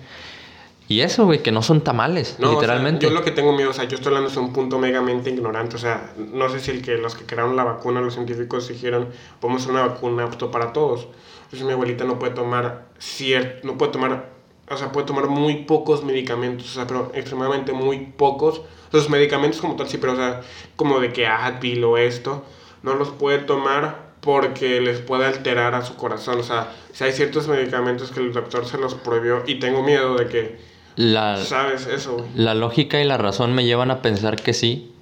Y 0.87 1.01
eso, 1.01 1.25
güey, 1.25 1.43
que 1.43 1.51
no 1.51 1.63
son 1.63 1.81
tamales, 1.81 2.37
No, 2.39 2.49
o 2.49 2.51
sea, 2.51 2.61
literalmente. 2.61 3.07
yo 3.07 3.13
lo 3.13 3.25
que 3.25 3.31
tengo 3.31 3.53
miedo, 3.55 3.71
o 3.71 3.73
sea, 3.73 3.85
yo 3.85 3.97
estoy 3.97 4.09
hablando 4.09 4.29
desde 4.29 4.41
un 4.41 4.53
punto 4.53 4.79
megamente 4.79 5.31
ignorante, 5.31 5.77
o 5.77 5.79
sea, 5.79 6.13
no 6.17 6.49
sé 6.51 6.61
si 6.61 6.73
el 6.73 6.83
que 6.83 6.99
los 6.99 7.15
que 7.15 7.25
crearon 7.25 7.57
la 7.57 7.65
vacuna, 7.65 8.03
los 8.03 8.15
científicos 8.15 8.69
dijeron, 8.69 9.09
podemos 9.41 9.63
hacer 9.63 9.73
una 9.75 9.87
vacuna 9.87 10.25
apto 10.25 10.51
para 10.51 10.75
todos. 10.75 11.09
Entonces 11.45 11.67
mi 11.67 11.73
abuelita 11.73 12.05
no 12.05 12.19
puede 12.19 12.35
tomar 12.35 12.87
cierto, 12.99 13.67
no 13.67 13.79
puede 13.79 13.93
tomar, 13.93 14.31
o 14.69 14.77
sea, 14.77 14.93
puede 14.93 15.07
tomar 15.07 15.29
muy 15.29 15.65
pocos 15.65 16.05
medicamentos, 16.05 16.71
o 16.71 16.75
sea, 16.75 16.87
pero 16.87 17.11
extremadamente 17.15 17.73
muy 17.73 18.01
pocos. 18.01 18.61
Los 18.93 19.09
medicamentos 19.09 19.61
como 19.61 19.77
tal 19.77 19.89
sí, 19.89 19.97
pero 19.97 20.13
o 20.13 20.17
sea, 20.17 20.43
como 20.77 21.01
de 21.01 21.13
que 21.13 21.27
Advil 21.27 21.83
o 21.85 21.97
esto, 21.97 22.45
no 22.83 22.95
los 22.95 23.09
puede 23.09 23.39
tomar 23.39 24.13
porque 24.21 24.81
les 24.81 25.01
puede 25.01 25.27
alterar 25.27 25.75
a 25.75 25.83
su 25.83 25.97
corazón, 25.97 26.41
o 26.41 26.43
sea, 26.43 26.73
si 26.93 27.05
hay 27.05 27.13
ciertos 27.13 27.47
medicamentos 27.49 28.11
que 28.11 28.21
el 28.21 28.33
doctor 28.33 28.67
se 28.67 28.79
los 28.79 28.95
prohibió 28.95 29.43
y 29.47 29.59
tengo 29.59 29.83
miedo 29.83 30.17
de 30.17 30.29
que, 30.29 30.74
La, 30.97 31.37
¿sabes? 31.39 31.87
Eso, 31.87 32.15
güey. 32.19 32.27
La 32.37 32.55
lógica 32.55 33.01
y 33.01 33.05
la 33.05 33.17
razón 33.19 33.53
me 33.55 33.65
llevan 33.65 33.91
a 33.91 34.01
pensar 34.03 34.37
que 34.37 34.53
sí, 34.53 34.93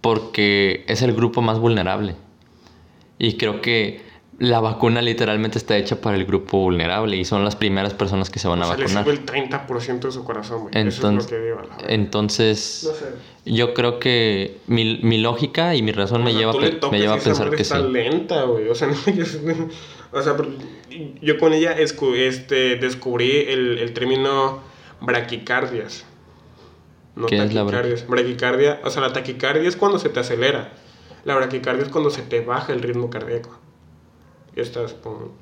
porque 0.00 0.84
es 0.88 1.02
el 1.02 1.12
grupo 1.14 1.42
más 1.42 1.58
vulnerable. 1.58 2.14
Y 3.18 3.36
creo 3.36 3.60
que 3.60 4.04
la 4.38 4.60
vacuna 4.60 5.00
literalmente 5.00 5.56
está 5.56 5.78
hecha 5.78 6.00
para 6.02 6.16
el 6.16 6.26
grupo 6.26 6.58
vulnerable 6.58 7.16
y 7.16 7.24
son 7.24 7.42
las 7.44 7.56
primeras 7.56 7.94
personas 7.94 8.28
que 8.28 8.38
se 8.38 8.46
van 8.48 8.60
a 8.60 8.64
O 8.64 8.68
sea, 8.68 8.76
le 8.76 8.82
vacunar. 8.84 9.04
sube 9.04 9.14
el 9.14 9.24
30% 9.24 10.00
de 10.00 10.12
su 10.12 10.24
corazón, 10.24 10.60
güey. 10.62 10.72
Eso 10.76 10.88
es 10.88 10.94
Entonces, 10.96 11.30
lo 11.32 11.36
que 11.38 11.44
digo, 11.44 11.58
a 11.58 11.62
la 11.82 11.92
entonces 11.94 12.82
No 12.86 12.92
sé. 12.94 13.06
yo 13.54 13.72
creo 13.72 13.98
que 13.98 14.58
mi, 14.66 14.98
mi 15.02 15.16
lógica 15.18 15.74
y 15.74 15.80
mi 15.80 15.92
razón 15.92 16.22
me 16.22 16.30
O 16.30 16.32
sea, 16.32 16.38
lleva, 16.38 16.50
a 16.50 16.54
tú 16.54 16.60
pe- 16.60 16.66
le 16.66 16.72
tocas 16.72 16.92
me 16.92 16.98
lleva 16.98 17.16
y 17.16 17.18
a 17.18 17.22
pensar 17.22 17.50
que 17.50 17.56
sí. 17.56 17.62
está 17.62 17.78
lenta, 17.78 18.42
güey. 18.42 18.68
O 18.68 18.74
sea, 18.74 18.88
no, 19.06 19.12
yo, 19.14 19.24
o 20.12 20.22
sea, 20.22 20.36
yo 21.22 21.38
con 21.38 21.54
ella 21.54 21.72
este, 21.72 22.76
descubrí 22.76 23.30
el, 23.48 23.78
el 23.78 23.92
término 23.94 24.60
braquicardias. 25.00 26.04
No 27.14 27.26
¿Qué 27.26 27.36
es 27.42 27.54
la 27.54 27.64
taquicardias. 27.64 28.06
Braquicardia, 28.06 28.80
o 28.84 28.90
sea, 28.90 29.02
la 29.02 29.12
taquicardia 29.12 29.68
es 29.68 29.76
cuando 29.76 29.98
se 29.98 30.08
te 30.10 30.20
acelera. 30.20 30.72
La 31.24 31.34
braquicardia 31.34 31.82
es 31.84 31.88
cuando 31.90 32.10
se 32.10 32.22
te 32.22 32.40
baja 32.40 32.72
el 32.72 32.82
ritmo 32.82 33.10
cardíaco. 33.10 33.50
Estás 34.54 34.94
con... 34.94 35.32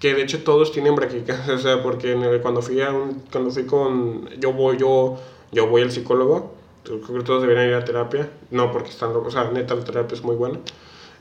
Que 0.00 0.14
de 0.14 0.22
hecho 0.22 0.42
todos 0.44 0.70
tienen 0.70 0.94
braquicardia, 0.94 1.54
o 1.56 1.58
sea, 1.58 1.82
porque 1.82 2.12
en 2.12 2.22
el- 2.22 2.40
cuando 2.40 2.62
fui 2.62 2.80
a 2.80 2.90
un, 2.92 3.22
cuando 3.32 3.50
fui 3.50 3.64
con, 3.66 4.28
yo 4.40 4.52
voy, 4.52 4.76
yo, 4.78 5.18
yo 5.50 5.66
voy 5.66 5.82
al 5.82 5.90
psicólogo, 5.90 6.54
creo 6.84 7.02
que 7.02 7.24
todos 7.24 7.42
deberían 7.42 7.68
ir 7.68 7.74
a 7.74 7.84
terapia, 7.84 8.30
no 8.50 8.70
porque 8.70 8.90
están 8.90 9.12
locos, 9.12 9.34
o 9.34 9.40
sea, 9.42 9.50
neta 9.50 9.74
la 9.74 9.82
terapia 9.84 10.14
es 10.14 10.22
muy 10.22 10.36
buena, 10.36 10.60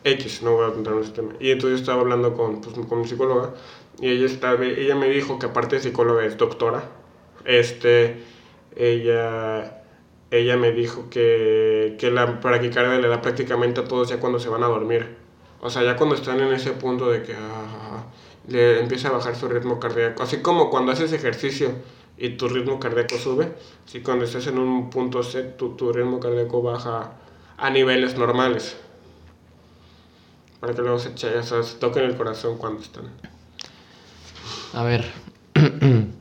X, 0.04 0.44
no 0.44 0.54
voy 0.54 0.66
a 0.72 0.92
en 0.92 1.00
ese 1.02 1.12
tema, 1.12 1.34
y 1.40 1.50
entonces 1.50 1.80
estaba 1.82 2.02
hablando 2.02 2.36
con, 2.36 2.62
pues, 2.62 2.76
con 2.88 3.02
mi 3.02 3.08
psicóloga, 3.08 3.50
y 4.00 4.10
ella, 4.10 4.28
estaba, 4.28 4.64
ella 4.64 4.96
me 4.96 5.10
dijo 5.10 5.40
que 5.40 5.48
aparte 5.48 5.78
de 5.78 5.82
psicóloga 5.82 6.24
es 6.24 6.38
doctora, 6.38 6.84
este, 7.48 8.22
ella, 8.76 9.82
ella 10.30 10.58
me 10.58 10.72
dijo 10.74 11.10
que, 11.10 11.96
que 12.00 12.12
la 12.12 12.26
braquicardia 12.26 13.00
le 13.00 13.08
da 13.08 13.22
prácticamente 13.22 13.82
a 13.82 13.86
todos 13.86 14.10
ya 14.10 14.20
cuando 14.20 14.38
se 14.40 14.50
van 14.50 14.64
a 14.64 14.68
dormir. 14.68 15.16
O 15.60 15.70
sea, 15.72 15.82
ya 15.84 15.96
cuando 15.96 16.14
están 16.16 16.40
en 16.40 16.54
ese 16.54 16.72
punto 16.74 17.10
de 17.10 17.24
que 17.24 17.34
ah, 17.34 18.06
le 18.48 18.80
empieza 18.80 19.08
a 19.08 19.12
bajar 19.14 19.36
su 19.36 19.48
ritmo 19.48 19.80
cardíaco. 19.80 20.22
Así 20.22 20.38
como 20.42 20.70
cuando 20.70 20.92
haces 20.92 21.12
ejercicio 21.14 21.72
y 22.18 22.30
tu 22.38 22.48
ritmo 22.48 22.80
cardíaco 22.80 23.18
sube, 23.18 23.54
así 23.88 24.02
cuando 24.02 24.26
estás 24.26 24.46
en 24.48 24.60
un 24.60 24.90
punto 24.90 25.24
set, 25.24 25.58
tu, 25.58 25.76
tu 25.76 25.92
ritmo 25.92 26.20
cardíaco 26.20 26.62
baja 26.62 27.14
a 27.58 27.70
niveles 27.72 28.18
normales. 28.18 28.78
Para 30.60 30.74
que 30.74 30.82
luego 30.82 31.00
se, 31.00 31.14
eche- 31.16 31.38
o 31.40 31.44
sea, 31.44 31.64
se 31.64 31.78
toquen 31.78 32.04
el 32.04 32.16
corazón 32.16 32.58
cuando 32.58 32.82
están. 32.82 33.06
A 34.74 34.84
ver, 34.84 35.06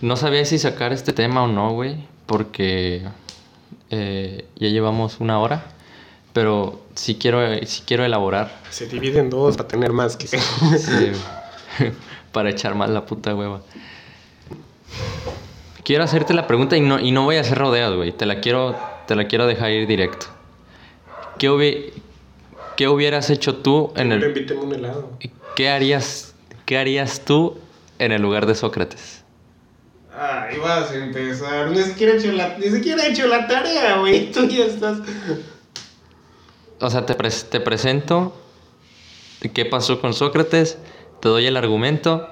no 0.00 0.16
sabía 0.16 0.44
si 0.44 0.58
sacar 0.58 0.92
este 0.92 1.12
tema 1.12 1.42
o 1.42 1.46
no, 1.48 1.72
güey, 1.72 1.96
porque 2.26 3.02
eh, 3.90 4.44
ya 4.56 4.68
llevamos 4.68 5.20
una 5.20 5.38
hora, 5.40 5.64
pero 6.32 6.80
sí 6.94 7.16
quiero, 7.16 7.40
sí 7.66 7.82
quiero 7.86 8.04
elaborar 8.04 8.60
Se 8.70 8.86
divide 8.86 9.18
en 9.20 9.30
dos 9.30 9.56
para 9.56 9.68
tener 9.68 9.92
más 9.92 10.16
que... 10.16 10.26
Sí, 10.78 11.12
para 12.32 12.50
echar 12.50 12.74
más 12.74 12.88
la 12.90 13.04
puta 13.06 13.34
hueva. 13.34 13.60
Quiero 15.84 16.04
hacerte 16.04 16.34
la 16.34 16.46
pregunta 16.46 16.76
y 16.76 16.80
no, 16.80 17.00
y 17.00 17.10
no 17.10 17.24
voy 17.24 17.36
a 17.36 17.40
hacer 17.40 17.58
rodeos, 17.58 17.96
güey. 17.96 18.12
Te 18.12 18.26
la 18.26 18.40
quiero, 18.40 18.76
te 19.06 19.16
la 19.16 19.26
quiero 19.26 19.46
dejar 19.46 19.70
ir 19.72 19.86
directo. 19.88 20.26
¿Qué, 21.38 21.50
hubi- 21.50 21.92
qué 22.76 22.86
hubieras 22.88 23.30
hecho 23.30 23.56
tú 23.56 23.92
en 23.96 24.12
el... 24.12 24.52
un 24.62 24.74
helado. 24.74 25.10
¿Qué 25.56 25.68
harías, 25.70 26.34
qué 26.66 26.78
harías 26.78 27.24
tú 27.24 27.56
en 27.98 28.12
el 28.12 28.22
lugar 28.22 28.46
de 28.46 28.54
Sócrates? 28.54 29.19
Ay, 30.16 30.58
vas 30.58 30.90
a 30.90 30.96
empezar. 30.96 31.70
Ni 31.70 31.82
siquiera 31.82 32.14
he 32.14 32.16
hecho 32.18 32.32
la, 32.32 32.58
ni 32.58 32.66
siquiera 32.68 33.06
he 33.06 33.10
hecho 33.12 33.26
la 33.28 33.46
tarea, 33.46 33.98
güey. 33.98 34.30
Tú 34.32 34.46
ya 34.48 34.64
estás. 34.64 34.98
O 36.80 36.90
sea, 36.90 37.06
te, 37.06 37.16
pres- 37.16 37.48
te 37.48 37.60
presento 37.60 38.34
qué 39.54 39.64
pasó 39.66 40.00
con 40.00 40.12
Sócrates, 40.14 40.78
te 41.20 41.28
doy 41.28 41.46
el 41.46 41.56
argumento 41.56 42.28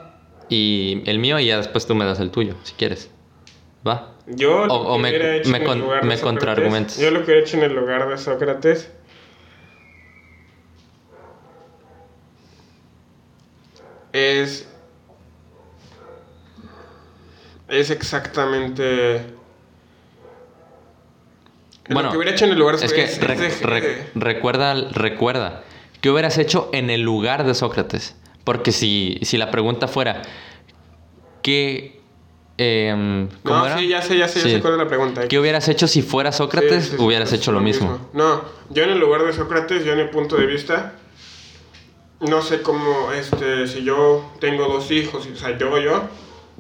y 0.49 1.03
el 1.07 1.19
mío 1.19 1.39
y 1.39 1.47
ya 1.47 1.59
después 1.59 1.87
tú 1.87 1.95
me 1.95 2.05
das 2.05 2.19
el 2.21 2.31
tuyo, 2.31 2.55
si 2.65 2.73
quieres. 2.75 3.11
¿Va? 3.87 4.13
Yo 4.27 4.67
lo 4.67 4.75
O- 4.75 4.99
me- 4.99 5.37
hecho 5.39 5.51
me 5.51 5.57
en 5.59 5.63
el 5.63 5.69
con- 5.69 5.81
lugar 5.81 6.01
de 6.03 6.09
me 6.09 6.15
Sócrates- 6.17 6.23
contraargumentas. 6.23 6.99
Yo 6.99 7.11
lo 7.11 7.21
que 7.21 7.25
hubiera 7.27 7.41
hecho 7.43 7.57
en 7.59 7.63
el 7.65 7.75
lugar 7.75 8.09
de 8.09 8.19
Sócrates. 8.19 8.91
Es. 14.13 14.67
Es 17.69 17.91
exactamente. 17.91 19.25
Bueno, 21.91 22.09
lo 22.09 22.11
que 22.13 22.17
hubiera 22.19 22.33
hecho 22.33 22.45
en 22.45 22.53
el 22.53 22.59
lugar 22.59 22.77
de 22.79 22.85
Es 22.85 22.93
que 22.93 23.05
es- 23.05 23.19
es- 23.19 24.07
recuerda, 24.15 24.75
recuerda, 24.93 25.65
¿qué 26.01 26.11
hubieras 26.11 26.37
hecho 26.39 26.69
en 26.73 26.91
el 26.91 27.01
lugar 27.03 27.45
de 27.45 27.55
Sócrates? 27.55 28.15
Porque 28.45 28.73
si, 28.73 29.19
si 29.23 29.37
la 29.39 29.51
pregunta 29.51 29.89
fuera, 29.89 30.23
¿qué... 31.43 32.01
em, 32.59 33.29
¿Cómo 33.43 33.59
No, 33.61 33.67
era? 33.67 33.79
sí, 33.79 33.89
ya 33.89 34.03
sé, 34.03 34.19
ya 34.19 34.29
sé, 34.29 34.41
ya 34.41 34.49
sé 34.49 34.61
cuál 34.61 34.75
es 34.75 34.79
la 34.81 34.89
pregunta. 34.89 35.29
¿Qué 35.29 35.39
hubieras 35.39 35.69
hecho 35.69 35.87
si 35.87 36.03
fuera 36.03 36.33
Sócrates? 36.33 36.85
Sí, 36.85 36.91
sí, 36.91 36.97
sí, 36.99 37.03
hubieras 37.03 37.31
sí, 37.31 37.37
hecho 37.37 37.53
lo 37.53 37.61
mismo. 37.61 38.11
No, 38.13 38.43
yo 38.71 38.83
en 38.85 38.91
el 38.91 38.99
lugar 38.99 39.25
de 39.25 39.33
Sócrates, 39.33 39.85
yo 39.85 39.93
en 39.93 39.99
mi 39.99 40.05
punto 40.13 40.37
de 40.37 40.47
vista, 40.47 40.93
no 42.21 42.43
sé 42.43 42.61
cómo, 42.63 43.13
este, 43.13 43.67
si 43.67 43.83
yo 43.85 44.31
tengo 44.41 44.67
dos 44.69 44.91
hijos, 44.91 45.27
o 45.27 45.37
sea, 45.37 45.57
yo, 45.57 45.79
yo, 45.79 46.03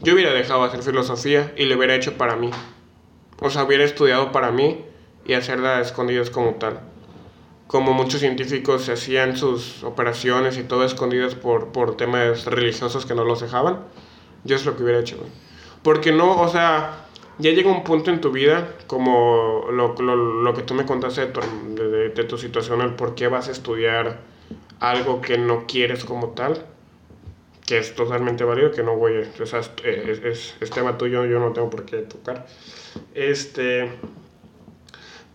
yo 0.00 0.14
hubiera 0.14 0.32
dejado 0.32 0.62
de 0.62 0.68
hacer 0.68 0.82
filosofía 0.82 1.52
y 1.56 1.64
lo 1.64 1.76
hubiera 1.76 1.94
hecho 1.94 2.16
para 2.16 2.36
mí. 2.36 2.50
O 3.40 3.50
sea, 3.50 3.64
hubiera 3.64 3.84
estudiado 3.84 4.32
para 4.32 4.50
mí 4.50 4.84
y 5.26 5.34
hacerla 5.34 5.78
a 5.78 5.80
escondidas 5.80 6.30
como 6.30 6.54
tal. 6.54 6.80
Como 7.66 7.92
muchos 7.92 8.20
científicos 8.20 8.82
se 8.84 8.92
hacían 8.92 9.36
sus 9.36 9.82
operaciones 9.84 10.56
y 10.56 10.62
todo 10.62 10.84
escondidas 10.84 11.34
por, 11.34 11.68
por 11.68 11.96
temas 11.96 12.46
religiosos 12.46 13.04
que 13.04 13.14
no 13.14 13.24
los 13.24 13.40
dejaban, 13.40 13.80
yo 14.44 14.56
es 14.56 14.64
lo 14.64 14.76
que 14.76 14.82
hubiera 14.84 15.00
hecho, 15.00 15.18
güey. 15.18 15.30
Porque 15.82 16.10
no, 16.10 16.40
o 16.40 16.48
sea, 16.48 17.04
ya 17.38 17.50
llega 17.50 17.70
un 17.70 17.84
punto 17.84 18.10
en 18.10 18.20
tu 18.20 18.32
vida, 18.32 18.74
como 18.86 19.66
lo, 19.70 19.94
lo, 20.00 20.16
lo 20.16 20.54
que 20.54 20.62
tú 20.62 20.74
me 20.74 20.86
contaste 20.86 21.20
de 21.22 21.26
tu, 21.28 21.40
de, 21.74 21.88
de- 21.88 22.08
de 22.08 22.24
tu 22.24 22.38
situación, 22.38 22.80
el 22.80 22.94
por 22.94 23.14
qué 23.14 23.28
vas 23.28 23.48
a 23.48 23.52
estudiar 23.52 24.20
algo 24.80 25.20
que 25.20 25.36
no 25.38 25.66
quieres 25.66 26.04
como 26.04 26.28
tal, 26.30 26.64
que 27.68 27.76
es 27.76 27.94
totalmente 27.94 28.44
válido, 28.44 28.70
que 28.70 28.82
no 28.82 28.96
voy 28.96 29.12
a... 29.18 29.42
O 29.42 29.46
sea, 29.46 29.60
es, 29.60 29.70
es, 29.84 30.54
es 30.58 30.70
tema 30.70 30.96
tuyo, 30.96 31.26
yo 31.26 31.38
no 31.38 31.52
tengo 31.52 31.68
por 31.68 31.84
qué 31.84 31.98
tocar. 31.98 32.46
Este... 33.14 33.92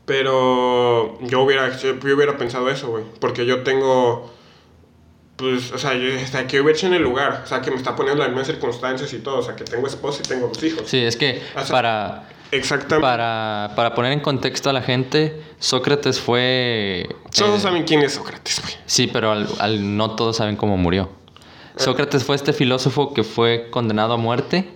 Pero 0.05 1.19
yo 1.21 1.41
hubiera, 1.43 1.77
yo 1.77 1.93
hubiera 1.93 2.35
pensado 2.35 2.69
eso, 2.71 2.89
güey. 2.89 3.03
Porque 3.19 3.45
yo 3.45 3.61
tengo 3.61 4.33
pues, 5.35 5.71
o 5.71 5.77
sea, 5.77 5.93
yo, 5.93 6.09
hasta 6.19 6.47
que 6.47 6.59
hubiera 6.59 6.75
hecho 6.75 6.87
en 6.87 6.95
el 6.95 7.03
lugar, 7.03 7.41
o 7.43 7.47
sea, 7.47 7.61
que 7.61 7.69
me 7.69 7.77
está 7.77 7.95
poniendo 7.95 8.21
las 8.23 8.29
mismas 8.29 8.47
circunstancias 8.47 9.13
y 9.13 9.19
todo, 9.19 9.37
o 9.37 9.43
sea, 9.43 9.55
que 9.55 9.63
tengo 9.63 9.85
esposa 9.85 10.21
y 10.25 10.27
tengo 10.27 10.47
dos 10.47 10.63
hijos. 10.63 10.83
Sí, 10.87 10.97
es 11.03 11.15
que 11.15 11.41
para, 11.69 12.29
exactamente. 12.51 13.01
Para, 13.01 13.73
para, 13.75 13.93
poner 13.93 14.11
en 14.11 14.21
contexto 14.21 14.71
a 14.71 14.73
la 14.73 14.81
gente, 14.81 15.39
Sócrates 15.59 16.19
fue... 16.19 17.07
Todos 17.35 17.59
eh, 17.59 17.61
saben 17.61 17.83
quién 17.83 18.01
es 18.01 18.13
Sócrates, 18.13 18.59
güey. 18.61 18.73
Sí, 18.87 19.07
pero 19.11 19.31
al, 19.31 19.47
al, 19.59 19.95
no 19.95 20.15
todos 20.15 20.37
saben 20.37 20.55
cómo 20.55 20.77
murió. 20.77 21.22
Sócrates 21.75 22.23
fue 22.23 22.35
este 22.35 22.53
filósofo 22.53 23.13
que 23.13 23.23
fue 23.23 23.69
condenado 23.71 24.13
a 24.13 24.17
muerte 24.17 24.69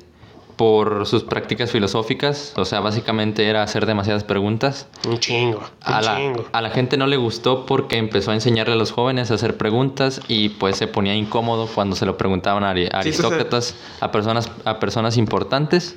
por 0.58 1.06
sus 1.06 1.24
prácticas 1.24 1.72
filosóficas, 1.72 2.54
o 2.56 2.66
sea, 2.66 2.80
básicamente 2.80 3.48
era 3.48 3.62
hacer 3.62 3.86
demasiadas 3.86 4.24
preguntas. 4.24 4.88
Un 5.08 5.20
chingo, 5.20 5.62
a, 5.82 6.02
la, 6.02 6.34
a 6.52 6.62
la 6.62 6.70
gente 6.72 6.98
no 6.98 7.06
le 7.06 7.16
gustó 7.16 7.68
porque 7.68 7.98
empezó 7.98 8.32
a 8.32 8.34
enseñarle 8.34 8.74
a 8.74 8.76
los 8.76 8.92
jóvenes 8.92 9.30
a 9.30 9.36
hacer 9.36 9.56
preguntas 9.56 10.20
y 10.28 10.50
pues 10.50 10.76
se 10.78 10.88
ponía 10.88 11.14
incómodo 11.14 11.68
cuando 11.68 11.96
se 11.96 12.08
lo 12.08 12.18
preguntaban 12.18 12.64
a, 12.64 12.72
Aristócratas, 12.72 13.76
a 14.02 14.12
personas, 14.12 14.52
a 14.66 14.80
personas 14.80 15.18
importantes. 15.18 15.96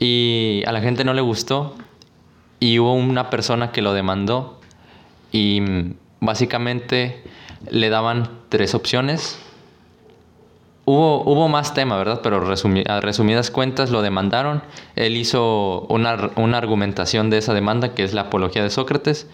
Y 0.00 0.62
a 0.66 0.72
la 0.72 0.80
gente 0.80 1.04
no 1.04 1.14
le 1.14 1.22
gustó 1.22 1.74
y 2.58 2.80
hubo 2.80 2.92
una 2.92 3.30
persona 3.30 3.70
que 3.70 3.82
lo 3.82 3.94
demandó 3.94 4.60
y 5.30 5.62
básicamente 6.20 7.22
le 7.70 7.88
daban 7.88 8.28
tres 8.48 8.74
opciones 8.74 9.38
Hubo, 10.88 11.24
hubo 11.24 11.48
más 11.48 11.74
tema, 11.74 11.98
¿verdad? 11.98 12.20
Pero 12.22 12.36
a 12.36 13.00
resumidas 13.00 13.50
cuentas 13.50 13.90
lo 13.90 14.02
demandaron. 14.02 14.62
Él 14.94 15.16
hizo 15.16 15.80
una, 15.88 16.30
una, 16.36 16.58
argumentación 16.58 17.28
de 17.28 17.38
esa 17.38 17.54
demanda, 17.54 17.92
que 17.92 18.04
es 18.04 18.14
la 18.14 18.22
apología 18.22 18.62
de 18.62 18.70
Sócrates. 18.70 19.26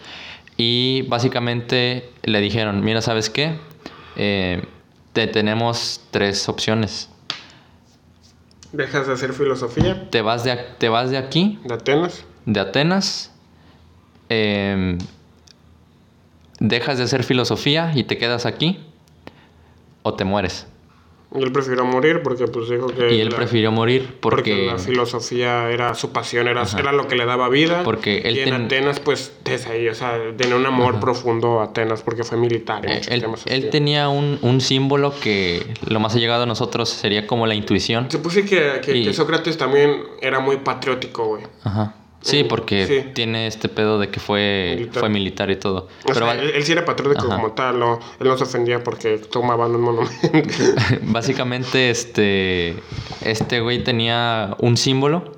Y 0.57 1.03
básicamente 1.09 2.11
le 2.23 2.41
dijeron, 2.41 2.83
mira, 2.83 3.03
¿sabes 3.03 3.29
qué? 3.29 3.59
Eh, 4.17 4.65
te 5.13 5.27
tenemos 5.27 6.01
tres 6.11 6.49
opciones. 6.49 7.11
¿Dejas 8.73 9.07
de 9.07 9.13
hacer 9.13 9.35
filosofía? 9.35 10.09
Te 10.09 10.23
vas 10.23 10.45
de, 10.45 10.57
te 10.79 10.89
vas 10.89 11.11
de 11.11 11.19
aquí. 11.19 11.59
¿De 11.65 11.75
Atenas? 11.75 12.25
De 12.47 12.61
Atenas. 12.61 13.31
Em, 14.31 14.97
dejas 16.59 16.97
de 16.97 17.05
hacer 17.05 17.25
filosofía 17.25 17.93
y 17.95 18.05
te 18.05 18.17
quedas 18.17 18.47
aquí. 18.47 18.81
O 20.03 20.15
te 20.15 20.25
mueres. 20.25 20.67
Y 21.35 21.43
él 21.43 21.53
prefirió 21.53 21.85
morir 21.85 22.21
porque 22.23 22.47
pues 22.47 22.69
dijo 22.69 22.87
que... 22.89 23.15
Y 23.15 23.21
él 23.21 23.31
prefirió 23.31 23.73
morir 23.73 24.17
porque... 24.21 24.67
la 24.67 24.79
filosofía 24.79 25.71
era 25.71 25.95
su 25.95 26.13
pasión, 26.13 26.49
era, 26.49 26.65
era 26.79 26.93
lo 26.93 27.09
que 27.09 27.17
le 27.17 27.25
daba 27.25 27.49
vida. 27.49 27.83
Porque 27.85 28.19
él 28.25 28.37
y 28.37 28.41
en 28.41 28.53
Atenas 28.55 29.01
pues 29.01 29.33
desde 29.45 29.71
ahí, 29.73 29.89
o 29.89 29.95
sea, 29.95 30.19
tenía 30.37 30.57
un 30.57 30.67
amor 30.67 31.01
profundo 31.01 31.61
a 31.61 31.65
Atenas 31.65 32.03
porque 32.03 32.25
fue 32.25 32.37
militar. 32.37 32.85
Eh, 32.87 33.01
él, 33.09 33.25
él 33.47 33.71
tenía 33.71 34.09
un, 34.09 34.39
un, 34.43 34.61
símbolo 34.61 35.15
que 35.21 35.67
lo 35.87 36.01
más 36.01 36.15
allegado 36.15 36.43
a 36.43 36.47
nosotros 36.47 36.89
sería 36.89 37.27
como 37.27 37.47
la 37.47 37.55
intuición. 37.55 38.11
Se 38.11 38.19
puso 38.19 38.41
que, 38.45 38.81
que, 38.85 39.13
Sócrates 39.13 39.57
también 39.57 40.03
era 40.21 40.41
muy 40.41 40.59
patriótico, 40.59 41.27
güey. 41.27 41.43
Ajá. 41.65 41.95
Sí, 42.23 42.45
porque 42.45 43.11
tiene 43.15 43.49
este 43.49 43.69
pedo 43.69 43.99
de 43.99 44.09
que 44.09 44.21
fue 44.21 44.75
militar, 44.77 45.01
fue 45.01 45.09
militar 45.09 45.51
y 45.51 45.57
todo. 45.57 45.89
Pero 46.07 46.31
él, 46.31 46.63
sí 46.63 46.73
era 46.73 46.85
patriótico 46.85 47.27
como 47.27 47.53
tal, 47.53 47.81
no, 47.81 47.99
él 48.21 48.29
no 48.29 48.39
se 48.39 48.45
ofendía 48.45 48.83
porque 48.83 49.19
tomaban 49.19 49.75
un 49.75 49.81
monumento. 49.83 50.55
Básicamente, 51.03 51.91
este, 51.91 52.77
este 53.23 53.61
güey 53.61 53.83
tenía 53.83 54.57
un 54.61 54.77
símbolo 54.77 55.33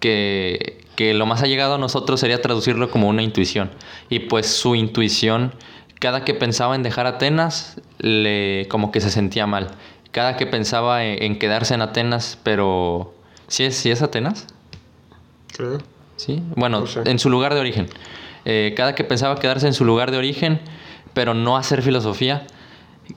que, 0.00 0.82
que 0.96 1.12
lo 1.12 1.26
más 1.26 1.42
allegado 1.42 1.74
a 1.74 1.78
nosotros 1.78 2.18
sería 2.18 2.40
traducirlo 2.40 2.90
como 2.90 3.08
una 3.08 3.22
intuición. 3.22 3.70
Y 4.08 4.20
pues 4.20 4.46
su 4.46 4.74
intuición, 4.74 5.52
cada 6.00 6.24
que 6.24 6.32
pensaba 6.32 6.74
en 6.74 6.82
dejar 6.82 7.06
Atenas, 7.06 7.80
le, 7.98 8.66
como 8.70 8.90
que 8.90 9.00
se 9.02 9.10
sentía 9.10 9.46
mal. 9.46 9.70
Cada 10.12 10.36
que 10.36 10.46
pensaba 10.46 11.04
en, 11.04 11.38
quedarse 11.38 11.74
en 11.74 11.82
Atenas, 11.82 12.38
pero... 12.42 13.14
¿Sí 13.48 13.64
es, 13.64 13.76
¿Sí 13.76 13.90
es 13.90 14.00
Atenas? 14.00 14.46
Creo. 15.54 15.78
¿Sí? 16.22 16.40
Bueno, 16.56 16.84
en 17.04 17.18
su 17.18 17.30
lugar 17.30 17.54
de 17.54 17.60
origen. 17.60 17.88
Eh, 18.44 18.74
cada 18.76 18.94
que 18.94 19.04
pensaba 19.04 19.38
quedarse 19.38 19.66
en 19.66 19.74
su 19.74 19.84
lugar 19.84 20.10
de 20.10 20.18
origen, 20.18 20.60
pero 21.14 21.34
no 21.34 21.56
hacer 21.56 21.82
filosofía, 21.82 22.46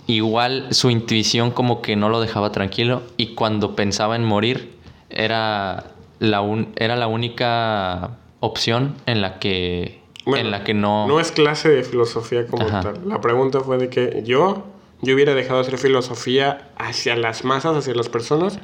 igual 0.08 0.68
su 0.72 0.89
intuición 0.89 1.52
como 1.52 1.82
que 1.82 1.96
no 1.96 2.10
lo 2.10 2.20
dejaba 2.20 2.52
tranquilo 2.52 3.04
y 3.18 3.36
cuando 3.36 3.76
pensaba 3.76 4.15
en 4.15 4.24
morir 4.24 4.74
era 5.10 5.91
la, 6.20 6.44
era 6.76 6.96
la 6.96 7.08
única 7.08 8.18
opción 8.39 8.96
en 9.06 9.22
la 9.22 9.39
que 9.39 10.02
en 10.26 10.50
la 10.50 10.63
que 10.63 10.74
no 10.74 11.08
no 11.08 11.20
es 11.20 11.32
clase 11.32 11.70
de 11.70 11.84
filosofía 11.84 12.48
como 12.48 12.65
tal 12.65 13.08
la 13.08 13.22
pregunta 13.22 13.60
fue 13.62 13.78
de 13.78 13.89
que 13.89 14.24
yo 14.26 14.65
yo 15.02 15.13
hubiera 15.13 15.36
dejado 15.36 15.62
de 15.62 15.68
hacer 15.68 15.78
filosofía 15.78 16.70
hacia 16.78 17.15
las 17.15 17.44
masas 17.44 17.78
hacia 17.78 17.94
las 17.94 18.10
personas 18.10 18.60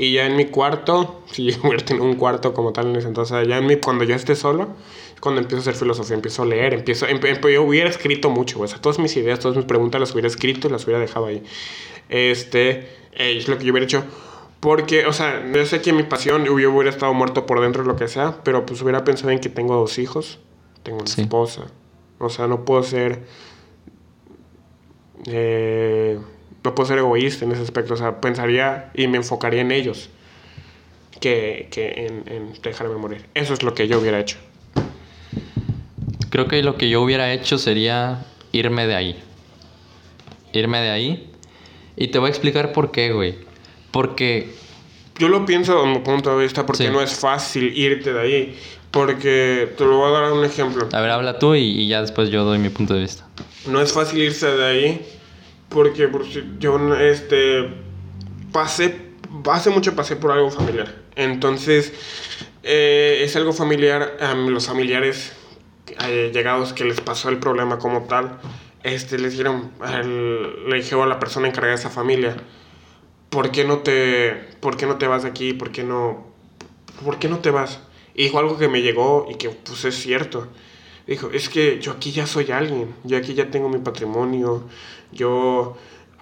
y 0.00 0.14
ya 0.14 0.24
en 0.24 0.34
mi 0.34 0.46
cuarto, 0.46 1.20
si 1.30 1.52
yo 1.52 1.58
hubiera 1.62 1.84
tenido 1.84 2.06
un 2.06 2.14
cuarto 2.14 2.54
como 2.54 2.72
tal 2.72 2.86
en 2.86 2.96
ese 2.96 3.08
entonces, 3.08 3.46
ya 3.46 3.58
en 3.58 3.66
mi, 3.66 3.76
cuando 3.76 4.02
yo 4.04 4.14
esté 4.14 4.34
solo, 4.34 4.68
cuando 5.20 5.42
empiezo 5.42 5.58
a 5.58 5.60
hacer 5.60 5.74
filosofía, 5.74 6.14
empiezo 6.14 6.42
a 6.42 6.46
leer, 6.46 6.72
empiezo, 6.72 7.06
em, 7.06 7.20
em, 7.22 7.36
yo 7.52 7.62
hubiera 7.62 7.90
escrito 7.90 8.30
mucho, 8.30 8.58
o 8.60 8.66
sea, 8.66 8.80
todas 8.80 8.98
mis 8.98 9.14
ideas, 9.18 9.40
todas 9.40 9.58
mis 9.58 9.66
preguntas 9.66 10.00
las 10.00 10.12
hubiera 10.12 10.26
escrito 10.26 10.68
y 10.68 10.70
las 10.70 10.84
hubiera 10.84 11.00
dejado 11.00 11.26
ahí. 11.26 11.42
Este, 12.08 12.70
eh, 13.12 13.36
es 13.36 13.46
lo 13.46 13.58
que 13.58 13.66
yo 13.66 13.72
hubiera 13.72 13.84
hecho. 13.84 14.02
Porque, 14.58 15.04
o 15.04 15.12
sea, 15.12 15.44
yo 15.52 15.66
sé 15.66 15.82
que 15.82 15.92
mi 15.92 16.04
pasión, 16.04 16.46
yo 16.46 16.54
hubiera 16.54 16.88
estado 16.88 17.12
muerto 17.12 17.44
por 17.44 17.60
dentro, 17.60 17.84
lo 17.84 17.96
que 17.96 18.08
sea, 18.08 18.42
pero 18.42 18.64
pues 18.64 18.80
hubiera 18.80 19.04
pensado 19.04 19.28
en 19.32 19.38
que 19.38 19.50
tengo 19.50 19.74
dos 19.74 19.98
hijos, 19.98 20.38
tengo 20.82 21.00
una 21.00 21.10
esposa. 21.10 21.66
O 22.18 22.30
sea, 22.30 22.46
no 22.46 22.64
puedo 22.64 22.82
ser... 22.84 23.20
Eh, 25.26 26.18
no 26.62 26.74
puedo 26.74 26.88
ser 26.88 26.98
egoísta 26.98 27.44
en 27.44 27.52
ese 27.52 27.62
aspecto. 27.62 27.94
O 27.94 27.96
sea, 27.96 28.20
pensaría 28.20 28.90
y 28.94 29.06
me 29.06 29.18
enfocaría 29.18 29.60
en 29.60 29.72
ellos 29.72 30.10
que, 31.20 31.68
que 31.70 32.06
en, 32.06 32.24
en, 32.26 32.62
dejarme 32.62 32.96
morir. 32.96 33.26
Eso 33.34 33.54
es 33.54 33.62
lo 33.62 33.74
que 33.74 33.88
yo 33.88 33.98
hubiera 33.98 34.18
hecho. 34.20 34.36
Creo 36.30 36.46
que 36.46 36.62
lo 36.62 36.76
que 36.76 36.88
yo 36.88 37.02
hubiera 37.02 37.32
hecho 37.32 37.58
sería 37.58 38.24
irme 38.52 38.86
de 38.86 38.94
ahí. 38.94 39.22
Irme 40.52 40.80
de 40.80 40.90
ahí. 40.90 41.30
Y 41.96 42.08
te 42.08 42.18
voy 42.18 42.28
a 42.28 42.30
explicar 42.30 42.72
por 42.72 42.90
qué, 42.90 43.12
güey. 43.12 43.36
Porque... 43.90 44.52
Yo 45.18 45.28
lo 45.28 45.44
pienso 45.44 45.74
desde 45.74 45.88
mi 45.88 45.98
punto 45.98 46.36
de 46.36 46.44
vista 46.44 46.64
porque 46.64 46.88
no 46.88 47.02
es 47.02 47.12
fácil 47.14 47.76
irte 47.76 48.12
de 48.12 48.20
ahí. 48.20 48.58
Porque 48.90 49.72
te 49.76 49.84
lo 49.84 49.98
voy 49.98 50.08
a 50.08 50.20
dar 50.20 50.32
un 50.32 50.44
ejemplo. 50.44 50.88
A 50.92 51.00
ver, 51.00 51.10
habla 51.10 51.38
tú 51.38 51.54
y, 51.54 51.60
y 51.60 51.88
ya 51.88 52.00
después 52.00 52.30
yo 52.30 52.44
doy 52.44 52.58
mi 52.58 52.70
punto 52.70 52.94
de 52.94 53.00
vista. 53.00 53.28
No 53.66 53.80
es 53.80 53.92
fácil 53.92 54.20
irse 54.20 54.46
de 54.46 54.66
ahí 54.66 55.19
porque, 55.70 56.10
yo 56.58 56.94
este, 56.96 57.70
pasé, 58.52 59.12
hace 59.50 59.70
mucho 59.70 59.96
pasé 59.96 60.16
por 60.16 60.32
algo 60.32 60.50
familiar. 60.50 60.94
Entonces, 61.16 61.92
eh, 62.62 63.22
es 63.22 63.34
algo 63.36 63.52
familiar, 63.52 64.18
a 64.20 64.34
los 64.34 64.66
familiares 64.66 65.32
eh, 66.04 66.30
llegados 66.34 66.72
que 66.72 66.84
les 66.84 67.00
pasó 67.00 67.30
el 67.30 67.38
problema 67.38 67.78
como 67.78 68.02
tal, 68.02 68.38
este, 68.82 69.18
les 69.18 69.32
dijeron, 69.32 69.70
le 70.68 70.76
dijeron 70.76 71.04
a 71.04 71.06
la 71.06 71.18
persona 71.18 71.48
encargada 71.48 71.74
de 71.74 71.80
esa 71.80 71.90
familia, 71.90 72.36
¿por 73.30 73.50
qué 73.50 73.64
no 73.64 73.78
te, 73.78 74.32
por 74.60 74.76
qué 74.76 74.86
no 74.86 74.98
te 74.98 75.06
vas 75.06 75.22
de 75.22 75.28
aquí? 75.28 75.52
¿Por 75.52 75.70
qué 75.70 75.84
no, 75.84 76.26
por 77.04 77.18
qué 77.18 77.28
no 77.28 77.38
te 77.38 77.50
vas? 77.50 77.80
Y 78.14 78.24
dijo 78.24 78.38
algo 78.38 78.58
que 78.58 78.68
me 78.68 78.82
llegó 78.82 79.26
y 79.30 79.36
que 79.36 79.50
pues 79.50 79.84
es 79.84 79.94
cierto. 79.94 80.48
Dijo, 81.10 81.28
es 81.32 81.48
que 81.48 81.80
yo 81.80 81.90
aquí 81.90 82.12
ya 82.12 82.24
soy 82.24 82.52
alguien, 82.52 82.94
yo 83.02 83.18
aquí 83.18 83.34
ya 83.34 83.50
tengo 83.50 83.68
mi 83.68 83.78
patrimonio, 83.78 84.62
yo 85.10 85.76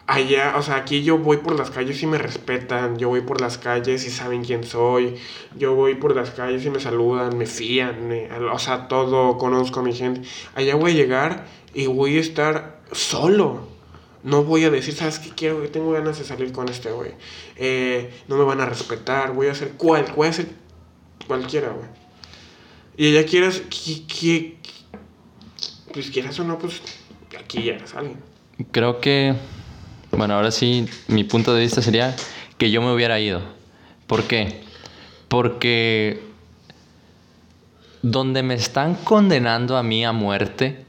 allá, 0.06 0.54
o 0.56 0.62
sea, 0.62 0.76
aquí 0.76 1.02
yo 1.02 1.18
voy 1.18 1.36
por 1.36 1.58
las 1.58 1.70
calles 1.70 2.02
y 2.02 2.06
me 2.06 2.16
respetan, 2.16 2.96
yo 2.96 3.10
voy 3.10 3.20
por 3.20 3.38
las 3.42 3.58
calles 3.58 4.06
y 4.06 4.10
saben 4.10 4.42
quién 4.42 4.64
soy, 4.64 5.16
yo 5.58 5.74
voy 5.74 5.96
por 5.96 6.16
las 6.16 6.30
calles 6.30 6.64
y 6.64 6.70
me 6.70 6.80
saludan, 6.80 7.36
me 7.36 7.44
fían, 7.44 8.10
o 8.50 8.58
sea, 8.58 8.88
todo, 8.88 9.36
conozco 9.36 9.80
a 9.80 9.82
mi 9.82 9.92
gente. 9.92 10.26
Allá 10.54 10.74
voy 10.74 10.92
a 10.92 10.94
llegar 10.94 11.44
y 11.74 11.86
voy 11.86 12.16
a 12.16 12.20
estar 12.20 12.80
solo. 12.90 13.68
No 14.22 14.42
voy 14.42 14.64
a 14.64 14.70
decir, 14.70 14.94
¿sabes 14.94 15.18
qué 15.18 15.32
quiero? 15.36 15.68
Tengo 15.68 15.92
ganas 15.92 16.18
de 16.18 16.24
salir 16.24 16.50
con 16.50 16.70
este 16.70 16.90
güey. 16.90 17.12
Eh, 17.56 18.10
no 18.26 18.38
me 18.38 18.44
van 18.44 18.62
a 18.62 18.64
respetar, 18.64 19.34
voy 19.34 19.48
a 19.48 19.52
hacer 19.52 19.72
cual, 19.72 20.06
voy 20.16 20.28
a 20.28 20.32
cualquiera, 21.26 21.68
güey. 21.68 21.98
Y 22.98 23.16
allá 23.16 23.28
quieras, 23.28 23.62
que, 23.70 24.57
pues 25.98 26.10
quieras 26.10 26.38
o 26.38 26.44
no, 26.44 26.58
pues 26.58 26.80
aquí 27.36 27.64
ya 27.64 27.72
eres 27.72 27.92
alguien. 27.94 28.18
Creo 28.70 29.00
que, 29.00 29.34
bueno, 30.12 30.34
ahora 30.34 30.52
sí, 30.52 30.86
mi 31.08 31.24
punto 31.24 31.52
de 31.54 31.62
vista 31.62 31.82
sería 31.82 32.14
que 32.56 32.70
yo 32.70 32.80
me 32.82 32.92
hubiera 32.92 33.18
ido. 33.18 33.40
¿Por 34.06 34.22
qué? 34.22 34.60
Porque 35.26 36.22
donde 38.02 38.44
me 38.44 38.54
están 38.54 38.94
condenando 38.94 39.76
a 39.76 39.82
mí 39.82 40.04
a 40.04 40.12
muerte 40.12 40.84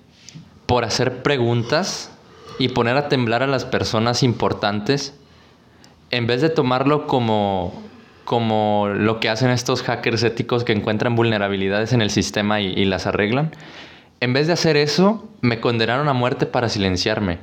por 0.67 0.85
hacer 0.85 1.23
preguntas, 1.23 2.11
y 2.59 2.67
poner 2.67 2.97
a 2.97 3.09
temblar 3.09 3.41
a 3.41 3.47
las 3.47 3.65
personas 3.65 4.21
importantes, 4.21 5.15
en 6.11 6.27
vez 6.27 6.41
de 6.41 6.49
tomarlo 6.49 7.07
como, 7.07 7.73
como 8.25 8.89
lo 8.93 9.19
que 9.19 9.29
hacen 9.29 9.49
estos 9.49 9.81
hackers 9.81 10.21
éticos 10.21 10.65
que 10.65 10.73
encuentran 10.73 11.15
vulnerabilidades 11.15 11.93
en 11.93 12.01
el 12.01 12.11
sistema 12.11 12.59
y, 12.59 12.67
y 12.67 12.85
las 12.85 13.07
arreglan, 13.07 13.51
en 14.19 14.33
vez 14.33 14.47
de 14.47 14.53
hacer 14.53 14.77
eso, 14.77 15.27
me 15.41 15.59
condenaron 15.59 16.07
a 16.09 16.13
muerte 16.13 16.45
para 16.45 16.69
silenciarme. 16.69 17.39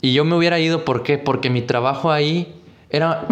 Y 0.00 0.12
yo 0.12 0.24
me 0.24 0.36
hubiera 0.36 0.58
ido, 0.58 0.84
¿por 0.84 1.02
qué? 1.02 1.18
Porque 1.18 1.50
mi 1.50 1.62
trabajo 1.62 2.10
ahí 2.10 2.54
era... 2.90 3.26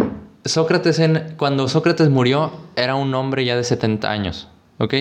Sócrates, 0.45 1.01
cuando 1.37 1.69
Sócrates 1.69 2.11
murió, 2.11 2.51
era 2.75 2.97
un 2.97 3.15
hombre 3.15 3.45
ya 3.45 3.57
de 3.57 3.63
70 3.63 4.11
años, 4.11 4.49
¿ok? 4.79 4.95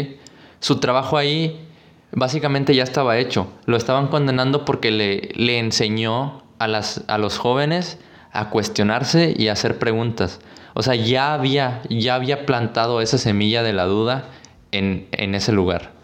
Su 0.59 0.79
trabajo 0.79 1.17
ahí 1.17 1.67
básicamente 2.11 2.75
ya 2.75 2.83
estaba 2.83 3.17
hecho. 3.17 3.47
Lo 3.65 3.75
estaban 3.75 4.07
condenando 4.07 4.65
porque 4.65 4.91
le, 4.91 5.29
le 5.33 5.57
enseñó 5.57 6.43
a, 6.59 6.67
las, 6.67 7.03
a 7.07 7.17
los 7.17 7.39
jóvenes 7.39 7.97
a 8.31 8.49
cuestionarse 8.49 9.33
y 9.35 9.47
a 9.47 9.53
hacer 9.53 9.79
preguntas. 9.79 10.39
O 10.75 10.83
sea, 10.83 10.95
ya 10.95 11.33
había, 11.33 11.81
ya 11.89 12.15
había 12.15 12.45
plantado 12.45 13.01
esa 13.01 13.17
semilla 13.17 13.63
de 13.63 13.73
la 13.73 13.85
duda 13.85 14.25
en, 14.71 15.07
en 15.11 15.33
ese 15.35 15.51
lugar. 15.51 16.00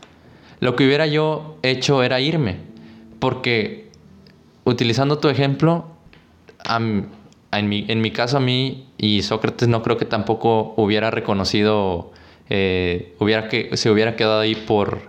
Lo 0.60 0.76
que 0.76 0.86
hubiera 0.86 1.06
yo 1.08 1.58
hecho 1.64 2.02
era 2.04 2.20
irme, 2.20 2.58
porque 3.20 3.88
utilizando 4.64 5.20
tu 5.20 5.30
ejemplo, 5.30 5.86
en, 6.70 7.70
mi, 7.70 7.86
en 7.88 8.02
mi 8.02 8.12
caso 8.12 8.38
a 8.38 8.40
mí 8.40 8.88
y 8.98 9.22
Sócrates 9.22 9.68
no 9.68 9.84
creo 9.84 9.98
que 9.98 10.06
tampoco 10.06 10.74
hubiera 10.78 11.12
reconocido, 11.12 12.12
eh, 12.50 13.14
hubiera 13.20 13.48
que, 13.50 13.76
se 13.78 13.90
hubiera 13.92 14.16
quedado 14.16 14.40
ahí 14.40 14.56
por, 14.56 15.00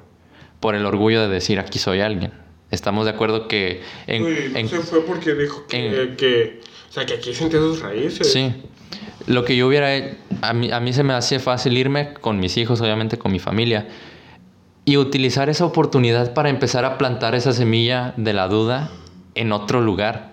por 0.61 0.75
el 0.75 0.85
orgullo 0.87 1.23
de 1.23 1.29
decir 1.29 1.59
aquí 1.59 1.79
soy 1.79 2.01
alguien. 2.01 2.33
Estamos 2.71 3.07
de 3.07 3.13
acuerdo 3.13 3.49
que 3.49 3.81
en, 4.07 4.27
en- 4.55 4.69
se 4.69 4.81
fue 4.81 5.01
porque 5.05 5.35
dijo 5.35 5.67
que, 5.67 6.03
en- 6.03 6.17
que- 6.17 6.61
o 6.89 6.93
sea, 6.93 7.07
que 7.07 7.15
aquí 7.15 7.33
sentía 7.35 7.59
sus 7.61 7.81
raíces. 7.81 8.31
Sí. 8.33 8.53
Lo 9.27 9.45
que 9.45 9.57
yo 9.57 9.67
hubiera... 9.67 9.89
A 10.43 10.53
mí, 10.53 10.71
a 10.71 10.79
mí 10.81 10.93
se 10.93 11.03
me 11.03 11.13
hacía 11.15 11.41
fácil 11.41 11.77
irme 11.77 12.15
con 12.15 12.39
mis 12.39 12.57
hijos, 12.57 12.81
obviamente 12.81 13.19
con 13.19 13.33
mi 13.33 13.39
familia. 13.39 13.89
Y 14.89 14.97
utilizar 14.97 15.51
esa 15.51 15.67
oportunidad 15.67 16.33
para 16.33 16.49
empezar 16.49 16.85
a 16.87 16.97
plantar 16.97 17.35
esa 17.35 17.53
semilla 17.53 18.15
de 18.17 18.33
la 18.33 18.49
duda 18.49 18.91
en 19.35 19.53
otro 19.53 19.81
lugar. 19.83 20.33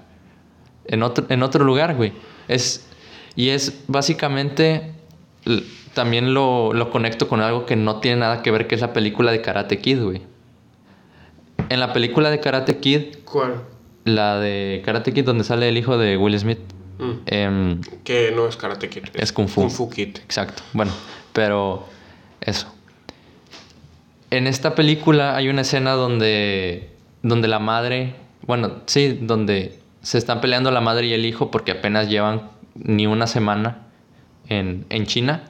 En 0.85 1.03
otro, 1.03 1.25
en 1.29 1.43
otro 1.43 1.65
lugar, 1.65 1.95
güey. 1.95 2.13
Es, 2.47 2.87
y 3.35 3.49
es 3.49 3.83
básicamente... 3.87 4.93
También 5.93 6.33
lo, 6.33 6.73
lo 6.73 6.89
conecto 6.91 7.27
con 7.29 7.39
algo 7.41 7.65
que 7.65 7.75
no 7.77 7.99
tiene 8.01 8.17
nada 8.21 8.41
que 8.41 8.51
ver, 8.51 8.67
que 8.67 8.75
es 8.75 8.81
la 8.81 8.91
película 8.91 9.31
de 9.31 9.41
Karate 9.41 9.79
Kid, 9.79 10.01
güey. 10.03 10.21
En 11.69 11.79
la 11.79 11.93
película 11.93 12.29
de 12.29 12.39
Karate 12.41 12.77
Kid, 12.79 13.15
¿Cuál? 13.23 13.61
la 14.03 14.37
de 14.39 14.81
Karate 14.83 15.13
Kid 15.13 15.23
donde 15.23 15.43
sale 15.45 15.69
el 15.69 15.77
hijo 15.77 15.97
de 15.97 16.17
Will 16.17 16.37
Smith, 16.39 16.59
Mm. 16.97 17.11
em, 17.27 17.81
Que 18.03 18.31
no 18.35 18.45
es 18.47 18.55
Karate 18.57 18.89
Kid. 18.89 19.03
Es 19.13 19.31
Kung 19.31 19.47
Fu. 19.47 19.61
Kung 19.61 19.71
Fu 19.71 19.89
Kid. 19.89 20.17
Exacto. 20.17 20.63
Bueno, 20.73 20.91
pero 21.33 21.85
eso. 22.41 22.73
En 24.31 24.47
esta 24.47 24.75
película 24.75 25.35
hay 25.35 25.49
una 25.49 25.61
escena 25.61 25.91
donde, 25.91 26.89
donde 27.21 27.47
la 27.47 27.59
madre, 27.59 28.15
bueno, 28.47 28.81
sí, 28.85 29.19
donde 29.21 29.79
se 30.01 30.17
están 30.17 30.41
peleando 30.41 30.71
la 30.71 30.81
madre 30.81 31.07
y 31.07 31.13
el 31.13 31.25
hijo 31.25 31.51
porque 31.51 31.71
apenas 31.71 32.09
llevan 32.09 32.49
ni 32.75 33.07
una 33.07 33.27
semana 33.27 33.83
en, 34.49 34.85
en 34.89 35.05
China. 35.05 35.43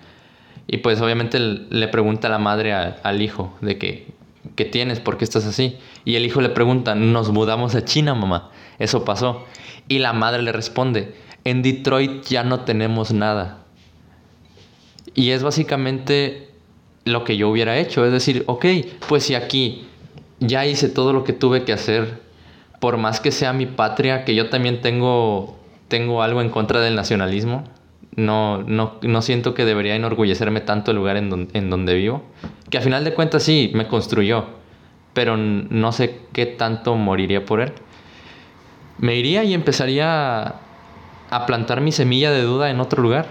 Y 0.67 0.77
pues 0.77 0.99
obviamente 1.01 1.39
le 1.39 1.87
pregunta 1.87 2.29
la 2.29 2.39
madre 2.39 2.73
al 2.73 3.21
hijo 3.21 3.55
de 3.61 3.77
que, 3.77 4.07
¿qué 4.55 4.65
tienes? 4.65 4.99
¿Por 4.99 5.17
qué 5.17 5.23
estás 5.23 5.45
así? 5.45 5.77
Y 6.05 6.15
el 6.15 6.25
hijo 6.25 6.41
le 6.41 6.49
pregunta, 6.49 6.95
nos 6.95 7.31
mudamos 7.31 7.75
a 7.75 7.85
China, 7.85 8.15
mamá. 8.15 8.49
Eso 8.79 9.05
pasó. 9.05 9.45
Y 9.87 9.99
la 9.99 10.13
madre 10.13 10.41
le 10.41 10.51
responde, 10.51 11.13
en 11.43 11.61
Detroit 11.61 12.25
ya 12.25 12.43
no 12.43 12.61
tenemos 12.61 13.13
nada. 13.13 13.59
Y 15.13 15.29
es 15.31 15.43
básicamente 15.43 16.49
lo 17.05 17.23
que 17.23 17.37
yo 17.37 17.49
hubiera 17.49 17.77
hecho. 17.77 18.05
Es 18.05 18.11
decir, 18.11 18.43
ok, 18.47 18.65
pues 19.07 19.23
si 19.23 19.35
aquí 19.35 19.87
ya 20.39 20.65
hice 20.65 20.89
todo 20.89 21.13
lo 21.13 21.23
que 21.23 21.33
tuve 21.33 21.63
que 21.63 21.73
hacer, 21.73 22.21
por 22.81 22.97
más 22.97 23.19
que 23.19 23.31
sea 23.31 23.53
mi 23.53 23.65
patria, 23.65 24.25
que 24.25 24.35
yo 24.35 24.49
también 24.49 24.81
tengo, 24.81 25.57
tengo 25.87 26.21
algo 26.21 26.41
en 26.41 26.49
contra 26.49 26.81
del 26.81 26.95
nacionalismo, 26.95 27.63
no, 28.15 28.63
no, 28.63 28.95
no 29.01 29.21
siento 29.21 29.53
que 29.53 29.65
debería 29.65 29.95
enorgullecerme 29.95 30.61
tanto 30.61 30.91
el 30.91 30.97
lugar 30.97 31.17
en, 31.17 31.29
don- 31.29 31.49
en 31.53 31.69
donde 31.69 31.93
vivo, 31.95 32.23
que 32.69 32.77
a 32.77 32.81
final 32.81 33.03
de 33.03 33.13
cuentas 33.13 33.43
sí, 33.43 33.71
me 33.73 33.87
construyó, 33.87 34.45
pero 35.13 35.37
no 35.37 35.91
sé 35.91 36.19
qué 36.33 36.45
tanto 36.45 36.95
moriría 36.95 37.45
por 37.45 37.61
él. 37.61 37.73
Me 38.97 39.15
iría 39.15 39.43
y 39.43 39.53
empezaría 39.53 40.55
a 41.29 41.45
plantar 41.45 41.81
mi 41.81 41.91
semilla 41.91 42.31
de 42.31 42.41
duda 42.43 42.69
en 42.69 42.79
otro 42.79 43.01
lugar. 43.03 43.27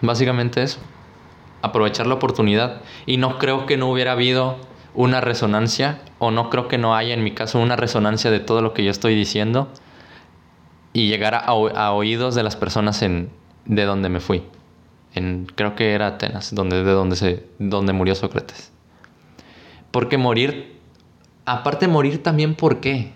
Básicamente 0.00 0.62
eso. 0.62 0.80
Aprovechar 1.64 2.06
la 2.06 2.14
oportunidad. 2.14 2.82
Y 3.06 3.16
no 3.16 3.38
creo 3.38 3.66
que 3.66 3.76
no 3.76 3.90
hubiera 3.90 4.12
habido 4.12 4.56
una 4.94 5.20
resonancia, 5.20 6.00
o 6.18 6.30
no 6.30 6.50
creo 6.50 6.68
que 6.68 6.78
no 6.78 6.94
haya 6.94 7.14
en 7.14 7.24
mi 7.24 7.32
caso 7.32 7.58
una 7.58 7.76
resonancia 7.76 8.30
de 8.30 8.40
todo 8.40 8.62
lo 8.62 8.74
que 8.74 8.84
yo 8.84 8.90
estoy 8.90 9.14
diciendo 9.14 9.68
y 10.92 11.08
llegar 11.08 11.34
a, 11.34 11.52
oídos 11.92 12.36
de 12.36 12.44
las 12.44 12.54
personas 12.54 13.02
en, 13.02 13.30
de 13.64 13.84
donde 13.84 14.08
me 14.08 14.20
fui. 14.20 14.44
En, 15.14 15.46
creo 15.54 15.74
que 15.74 15.92
era 15.92 16.06
Atenas, 16.06 16.54
donde, 16.54 16.84
de 16.84 16.92
donde, 16.92 17.16
se, 17.16 17.44
donde 17.58 17.92
murió 17.92 18.14
Sócrates. 18.14 18.72
Porque 19.90 20.18
morir, 20.18 20.78
aparte 21.44 21.88
morir 21.88 22.22
también, 22.22 22.54
¿por 22.54 22.80
qué? 22.80 23.12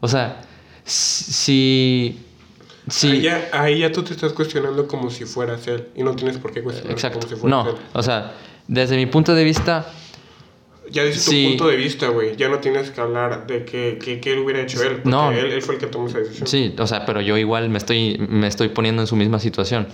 O 0.00 0.08
sea, 0.08 0.40
si... 0.84 2.24
si 2.90 3.10
Ahí, 3.10 3.20
ya, 3.22 3.48
ahí 3.52 3.78
ya 3.80 3.92
tú 3.92 4.02
te 4.02 4.12
estás 4.12 4.32
cuestionando 4.32 4.86
como 4.86 5.10
si 5.10 5.24
fueras 5.24 5.66
él. 5.68 5.88
Y 5.96 6.02
no 6.02 6.14
tienes 6.16 6.38
por 6.38 6.52
qué 6.52 6.62
cuestionar 6.62 6.92
Exacto. 6.92 7.18
como 7.20 7.28
si 7.34 7.40
fueras 7.40 7.64
No, 7.64 7.70
él. 7.70 7.76
o 7.92 8.02
sea, 8.02 8.34
desde 8.66 8.96
mi 8.96 9.06
punto 9.06 9.34
de 9.34 9.44
vista, 9.44 9.86
Ya 10.90 11.04
dices 11.04 11.24
tu 11.26 11.32
Sí. 11.32 11.44
punto 11.48 11.66
de 11.68 11.76
vista, 11.76 12.08
güey. 12.08 12.34
Ya 12.36 12.48
no 12.48 12.60
tienes 12.60 12.90
que 12.90 12.98
hablar 13.00 13.46
de 13.46 13.66
que, 13.66 13.98
que, 14.02 14.20
que 14.20 14.32
él 14.32 14.38
hubiera 14.38 14.62
hecho 14.62 14.82
él. 14.82 14.94
Porque 15.02 15.10
No. 15.10 15.30
él, 15.32 15.52
él 15.52 15.60
fue 15.60 15.74
el 15.74 15.80
que 15.80 15.86
tomó 15.86 16.08
esa 16.08 16.18
decisión. 16.18 16.46
sí, 16.48 16.74
o 16.78 16.86
sea, 16.86 17.04
pero 17.04 17.20
yo 17.20 17.36
igual 17.36 17.68
me 17.68 17.76
estoy, 17.76 18.16
me 18.30 18.46
estoy 18.46 18.68
poniendo 18.70 19.02
en 19.02 19.06
su 19.06 19.14
misma 19.14 19.38
situación. 19.38 19.86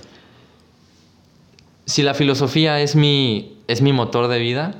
Si 1.87 2.03
la 2.03 2.15
filosofía 2.15 2.81
es 2.81 2.95
mi, 2.97 3.57
es 3.67 3.83
mi 3.83 3.93
motor 3.93 4.29
de 4.29 4.39
vida, 4.39 4.77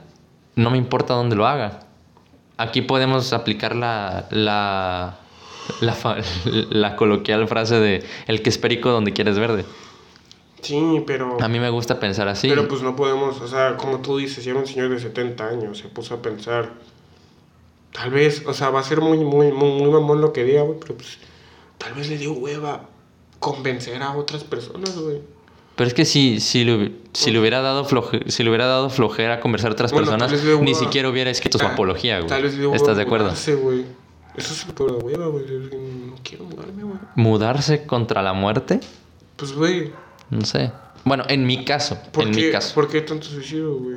no 0.55 0.71
me 0.71 0.79
importa 0.79 1.15
dónde 1.15 1.35
lo 1.37 1.47
haga. 1.49 1.81
Aquí 2.57 2.81
podemos 2.83 3.33
aplicar 3.33 3.75
la, 3.75 4.27
la, 4.31 5.19
la, 5.81 5.97
la 6.71 6.97
coloquial 6.97 7.47
frase 7.49 7.77
de 7.81 8.05
el 8.27 8.43
que 8.43 8.51
es 8.51 8.59
perico 8.59 8.91
donde 8.91 9.13
quieres 9.13 9.39
verde. 9.39 9.65
Sí, 10.63 11.03
pero... 11.07 11.37
A 11.43 11.49
mí 11.49 11.61
me 11.61 11.69
gusta 11.69 12.01
pensar 12.01 12.27
así. 12.29 12.49
Pero 12.49 12.67
pues 12.69 12.81
no 12.83 12.97
podemos, 12.97 13.41
o 13.41 13.49
sea, 13.49 13.77
como 13.77 14.01
tú 14.01 14.17
dices, 14.17 14.45
ya 14.45 14.55
un 14.55 14.67
señor 14.67 14.89
de 14.91 14.99
70 14.99 15.47
años, 15.47 15.79
se 15.79 15.89
puso 15.89 16.15
a 16.15 16.23
pensar, 16.23 16.73
tal 17.93 18.11
vez, 18.11 18.43
o 18.47 18.55
sea, 18.55 18.71
va 18.71 18.81
a 18.81 18.83
ser 18.83 19.01
muy, 19.03 19.19
muy, 19.19 19.53
muy, 19.53 19.73
muy 19.73 19.91
mamón 19.91 20.21
lo 20.23 20.33
que 20.33 20.45
diga, 20.45 20.63
güey, 20.63 20.79
pero 20.81 20.95
pues 20.97 21.19
tal 21.79 21.93
vez 21.95 22.09
le 22.09 22.17
dio 22.17 22.33
hueva 22.33 22.89
convencer 23.41 24.03
a 24.03 24.13
otras 24.17 24.43
personas, 24.45 24.97
güey. 24.99 25.19
Pero 25.77 25.89
es 25.89 25.93
que 25.95 26.05
si, 26.05 26.41
si, 26.41 26.65
le, 26.65 26.93
si, 27.13 27.31
le 27.33 27.41
hubiera 27.41 27.61
dado 27.61 27.85
floje- 27.85 28.23
si 28.31 28.43
le 28.45 28.49
hubiera 28.49 28.67
dado 28.67 28.89
flojera 28.91 29.41
conversar 29.41 29.71
a 29.71 29.75
otras 29.75 29.93
Bueno, 29.93 30.07
personas, 30.17 30.61
ni 30.63 30.75
siquiera 30.75 31.09
hubiera 31.11 31.31
escrito 31.31 31.59
su 31.59 31.67
Ah, 31.67 31.73
apología, 31.73 32.19
güey. 32.19 32.29
Tal 32.29 32.43
vez 32.43 32.53
le 32.55 32.61
dio 32.61 32.69
hueva 32.71 32.77
¿Estás 32.77 32.97
de 32.97 33.03
acuerdo? 33.03 33.33
güey. 33.61 33.85
Eso 34.37 34.53
es 34.53 34.65
pura 34.73 34.95
hueva, 34.95 35.27
güey. 35.29 35.45
No 35.47 36.15
quiero 36.23 36.45
mudarme, 36.45 36.83
güey. 36.83 36.99
¿Mudarse 37.15 37.87
contra 37.87 38.23
la 38.23 38.33
muerte? 38.33 38.81
Pues, 39.37 39.53
güey, 39.53 39.93
No 40.31 40.45
sé. 40.45 40.73
Bueno, 41.05 41.25
en 41.29 41.47
mi 41.47 41.65
caso. 41.65 41.99
¿por, 42.13 42.25
En 42.25 42.33
qué, 42.33 42.47
mi 42.47 42.51
caso. 42.53 42.75
¿por 42.75 42.89
qué 42.89 43.03
tanto 43.03 43.27
suicidio, 43.27 43.75
güey? 43.77 43.97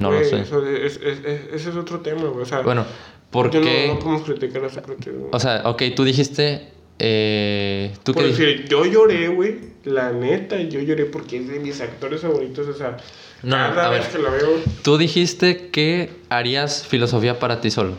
No 0.00 0.10
lo 0.10 0.18
sé. 0.24 0.40
eso 0.40 0.66
es- 0.66 0.96
es- 0.96 1.18
es- 1.24 1.40
ese 1.52 1.70
es 1.70 1.76
otro 1.76 2.00
tema, 2.00 2.22
güey. 2.24 2.42
O 2.42 2.46
sea, 2.46 2.60
Bueno, 2.60 2.84
¿por 3.30 3.50
yo 3.50 3.60
no- 3.60 3.66
qué? 3.66 3.88
No, 3.88 3.98
podemos 3.98 4.22
criticar 4.22 4.64
a 4.64 4.70
Sócrates, 4.70 5.12
güey. 5.14 5.28
O 5.32 5.40
sea, 5.40 5.62
ok, 5.66 5.82
tú 5.94 6.04
dijiste. 6.04 6.70
Eh, 6.98 7.92
¿Tú 8.04 8.12
Por 8.14 8.22
qué 8.22 8.28
decir, 8.30 8.68
yo 8.68 8.84
lloré, 8.86 9.26
güey. 9.28 9.58
La 9.84 10.12
neta, 10.12 10.60
yo 10.60 10.80
lloré 10.80 11.06
porque 11.06 11.38
es 11.38 11.48
de 11.48 11.58
mis 11.58 11.80
actores 11.80 12.20
favoritos. 12.20 12.68
O 12.68 12.74
sea, 12.74 12.96
no, 13.42 13.56
cada 13.56 13.88
a 13.88 13.90
vez 13.90 14.02
ver. 14.04 14.12
que 14.12 14.18
la 14.22 14.30
veo. 14.30 14.48
Tú 14.82 14.96
dijiste 14.96 15.70
que 15.70 16.10
harías 16.30 16.86
filosofía 16.86 17.38
para 17.40 17.60
ti 17.60 17.70
solo. 17.72 17.94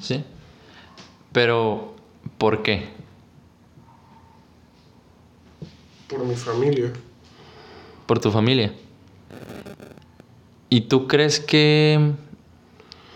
¿Sí? 0.00 0.22
Pero, 1.36 1.92
¿por 2.38 2.62
qué? 2.62 2.88
Por 6.08 6.24
mi 6.24 6.34
familia. 6.34 6.90
Por 8.06 8.18
tu 8.20 8.30
familia. 8.30 8.72
¿Y 10.70 10.80
tú 10.82 11.06
crees 11.06 11.38
que. 11.38 12.12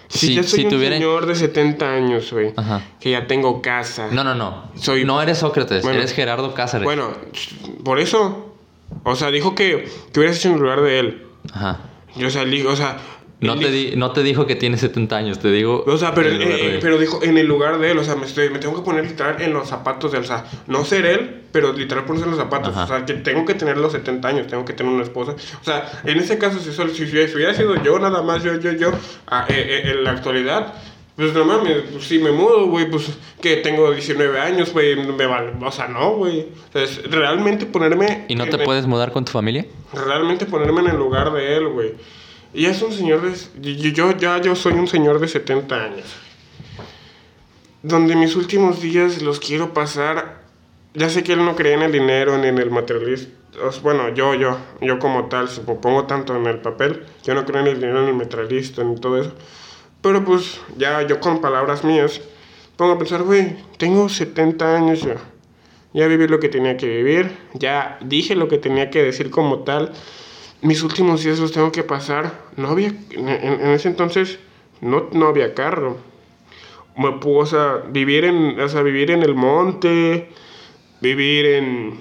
Si, 0.08 0.34
ya 0.34 0.42
soy 0.42 0.64
un 0.64 0.70
tuviera- 0.70 0.96
señor 0.96 1.24
de 1.24 1.34
70 1.34 1.90
años, 1.94 2.30
güey. 2.30 2.52
Ajá. 2.58 2.82
Que 3.00 3.12
ya 3.12 3.26
tengo 3.26 3.62
casa. 3.62 4.08
No, 4.12 4.22
no, 4.22 4.34
no. 4.34 4.64
Soy- 4.74 5.06
No 5.06 5.22
eres 5.22 5.38
Sócrates, 5.38 5.82
Bueno. 5.82 5.96
eres 6.00 6.12
Gerardo 6.12 6.52
Cáceres. 6.52 6.84
Bueno, 6.84 7.12
por 7.82 7.98
eso. 8.00 8.54
O 9.04 9.16
sea, 9.16 9.30
dijo 9.30 9.54
que, 9.54 9.88
que 10.12 10.20
hubieras 10.20 10.36
hecho 10.36 10.50
en 10.50 10.58
lugar 10.60 10.82
de 10.82 10.98
él. 10.98 11.26
Ajá. 11.54 11.80
Yo, 12.16 12.28
li- 12.44 12.66
o 12.66 12.76
sea, 12.76 12.98
No 13.40 13.58
te, 13.58 13.70
di- 13.70 13.92
no 13.96 14.12
te 14.12 14.22
dijo 14.22 14.46
que 14.46 14.54
tiene 14.54 14.76
70 14.76 15.16
años, 15.16 15.38
te 15.38 15.50
digo. 15.50 15.82
O 15.86 15.96
sea, 15.96 16.14
pero, 16.14 16.28
eh, 16.30 16.78
pero 16.82 16.98
dijo 16.98 17.20
en 17.22 17.38
el 17.38 17.46
lugar 17.46 17.78
de 17.78 17.90
él, 17.92 17.98
o 17.98 18.04
sea, 18.04 18.14
me, 18.14 18.26
estoy, 18.26 18.50
me 18.50 18.58
tengo 18.58 18.76
que 18.76 18.82
poner 18.82 19.04
literal 19.06 19.40
en 19.40 19.52
los 19.54 19.68
zapatos 19.68 20.12
de 20.12 20.18
él, 20.18 20.24
o 20.24 20.26
sea, 20.26 20.44
no 20.66 20.84
ser 20.84 21.06
él, 21.06 21.40
pero 21.50 21.72
literal 21.72 22.04
ponerse 22.04 22.24
en 22.26 22.32
los 22.32 22.38
zapatos, 22.40 22.70
Ajá. 22.76 22.84
o 22.84 22.86
sea, 22.86 23.06
que 23.06 23.14
tengo 23.14 23.44
que 23.46 23.54
tener 23.54 23.78
los 23.78 23.92
70 23.92 24.28
años, 24.28 24.46
tengo 24.46 24.64
que 24.64 24.74
tener 24.74 24.92
una 24.92 25.02
esposa, 25.04 25.32
o 25.32 25.64
sea, 25.64 25.90
en 26.04 26.18
ese 26.18 26.36
caso, 26.38 26.58
si, 26.60 26.70
solo, 26.72 26.90
si, 26.92 27.06
si 27.06 27.16
hubiera 27.16 27.54
sido 27.54 27.82
yo, 27.82 27.98
nada 27.98 28.20
más, 28.22 28.42
yo, 28.44 28.56
yo, 28.60 28.72
yo, 28.72 28.92
ah, 29.28 29.46
eh, 29.48 29.82
eh, 29.86 29.90
en 29.92 30.04
la 30.04 30.10
actualidad, 30.10 30.74
pues 31.16 31.32
no 31.34 31.44
mames, 31.46 31.78
pues, 31.92 32.04
si 32.04 32.18
me 32.18 32.32
mudo, 32.32 32.66
güey, 32.66 32.90
pues 32.90 33.10
que 33.40 33.56
tengo 33.56 33.90
19 33.90 34.38
años, 34.38 34.72
güey, 34.72 34.96
me 34.96 35.24
vale, 35.26 35.52
o 35.62 35.72
sea, 35.72 35.88
no, 35.88 36.12
güey, 36.16 36.40
o 36.40 36.72
sea, 36.72 36.82
es 36.82 37.10
realmente 37.10 37.64
ponerme... 37.66 38.26
¿Y 38.28 38.34
no 38.36 38.44
te 38.46 38.56
el- 38.56 38.62
puedes 38.64 38.86
mudar 38.86 39.12
con 39.12 39.24
tu 39.24 39.32
familia? 39.32 39.64
realmente 39.92 40.44
ponerme 40.46 40.80
en 40.82 40.88
el 40.88 40.96
lugar 40.96 41.32
de 41.32 41.56
él, 41.56 41.68
güey. 41.68 41.94
Y 42.52 42.66
es 42.66 42.82
un 42.82 42.92
señor 42.92 43.22
de... 43.22 43.92
Yo, 43.92 44.16
ya 44.16 44.40
yo 44.40 44.56
soy 44.56 44.72
un 44.74 44.88
señor 44.88 45.20
de 45.20 45.28
70 45.28 45.74
años. 45.74 46.16
Donde 47.82 48.16
mis 48.16 48.36
últimos 48.36 48.80
días 48.80 49.22
los 49.22 49.40
quiero 49.40 49.72
pasar... 49.72 50.40
Ya 50.94 51.08
sé 51.08 51.22
que 51.22 51.34
él 51.34 51.44
no 51.44 51.54
cree 51.54 51.74
en 51.74 51.82
el 51.82 51.92
dinero 51.92 52.36
ni 52.38 52.48
en 52.48 52.58
el 52.58 52.70
materialismo. 52.70 53.32
Bueno, 53.82 54.08
yo, 54.14 54.34
yo, 54.34 54.58
yo 54.80 54.98
como 54.98 55.28
tal, 55.28 55.48
si 55.48 55.60
me 55.60 55.74
pongo 55.74 56.06
tanto 56.06 56.36
en 56.36 56.46
el 56.46 56.58
papel, 56.58 57.04
yo 57.22 57.34
no 57.34 57.44
creo 57.44 57.60
en 57.60 57.68
el 57.68 57.74
dinero 57.74 58.02
ni 58.02 58.08
en 58.08 58.08
el 58.10 58.16
materialista 58.16 58.82
ni 58.82 58.96
todo 58.96 59.20
eso. 59.20 59.32
Pero 60.02 60.24
pues 60.24 60.60
ya 60.76 61.02
yo 61.02 61.20
con 61.20 61.40
palabras 61.40 61.84
mías, 61.84 62.20
pongo 62.76 62.92
a 62.92 62.98
pensar, 62.98 63.22
güey, 63.22 63.56
tengo 63.76 64.08
70 64.08 64.76
años 64.76 65.02
yo. 65.02 65.14
Ya 65.92 66.06
viví 66.06 66.28
lo 66.28 66.40
que 66.40 66.48
tenía 66.48 66.76
que 66.76 66.86
vivir, 66.86 67.36
ya 67.54 67.98
dije 68.02 68.34
lo 68.34 68.48
que 68.48 68.58
tenía 68.58 68.90
que 68.90 69.02
decir 69.02 69.30
como 69.30 69.60
tal. 69.60 69.92
Mis 70.62 70.82
últimos 70.82 71.22
días 71.24 71.38
los 71.38 71.52
tengo 71.52 71.72
que 71.72 71.82
pasar. 71.82 72.32
No 72.56 72.68
había, 72.68 72.88
en, 73.10 73.28
en- 73.28 73.60
ese 73.70 73.88
entonces 73.88 74.38
no, 74.80 75.08
no 75.12 75.26
había 75.28 75.54
carro. 75.54 75.98
Me 76.96 77.12
pudo, 77.12 77.38
o 77.38 77.46
sea, 77.46 77.76
vivir 77.90 78.24
en, 78.24 78.58
o 78.60 78.68
sea, 78.68 78.82
vivir 78.82 79.10
en 79.10 79.22
el 79.22 79.34
monte, 79.34 80.28
vivir 81.00 81.46
en... 81.46 82.00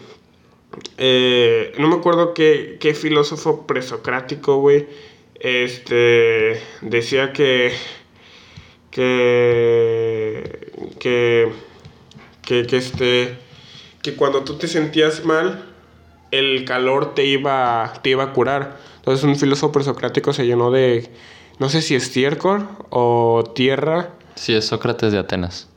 eh, 0.98 1.74
no 1.80 1.88
me 1.89 1.95
acuerdo 1.95 2.34
qué, 2.34 2.78
qué 2.80 2.93
filósofo 2.93 3.65
presocrático, 3.67 4.58
güey, 4.58 4.88
este, 5.39 6.62
decía 6.82 7.32
que, 7.34 7.72
que, 8.91 10.72
que, 11.00 11.52
que 12.41 12.78
este, 12.78 13.38
que 14.02 14.15
cuando 14.15 14.43
tú 14.43 14.58
te 14.58 14.67
sentías 14.67 15.24
mal, 15.26 15.69
el 16.32 16.65
calor 16.65 17.13
te 17.13 17.26
iba, 17.26 17.94
te 18.02 18.12
iba 18.12 18.24
a 18.24 18.34
curar. 18.34 18.78
Entonces 18.98 19.24
un 19.24 19.36
filósofo 19.36 19.72
presocrático 19.72 20.34
se 20.34 20.46
llenó 20.46 20.72
de, 20.72 21.10
no 21.60 21.70
sé 21.70 21.82
si 21.82 21.96
estiércol 21.96 22.68
o 22.89 23.44
tierra. 23.56 24.10
Sí, 24.36 24.54
es 24.54 24.68
Sócrates 24.68 25.12
de 25.12 25.20
Atenas. 25.20 25.68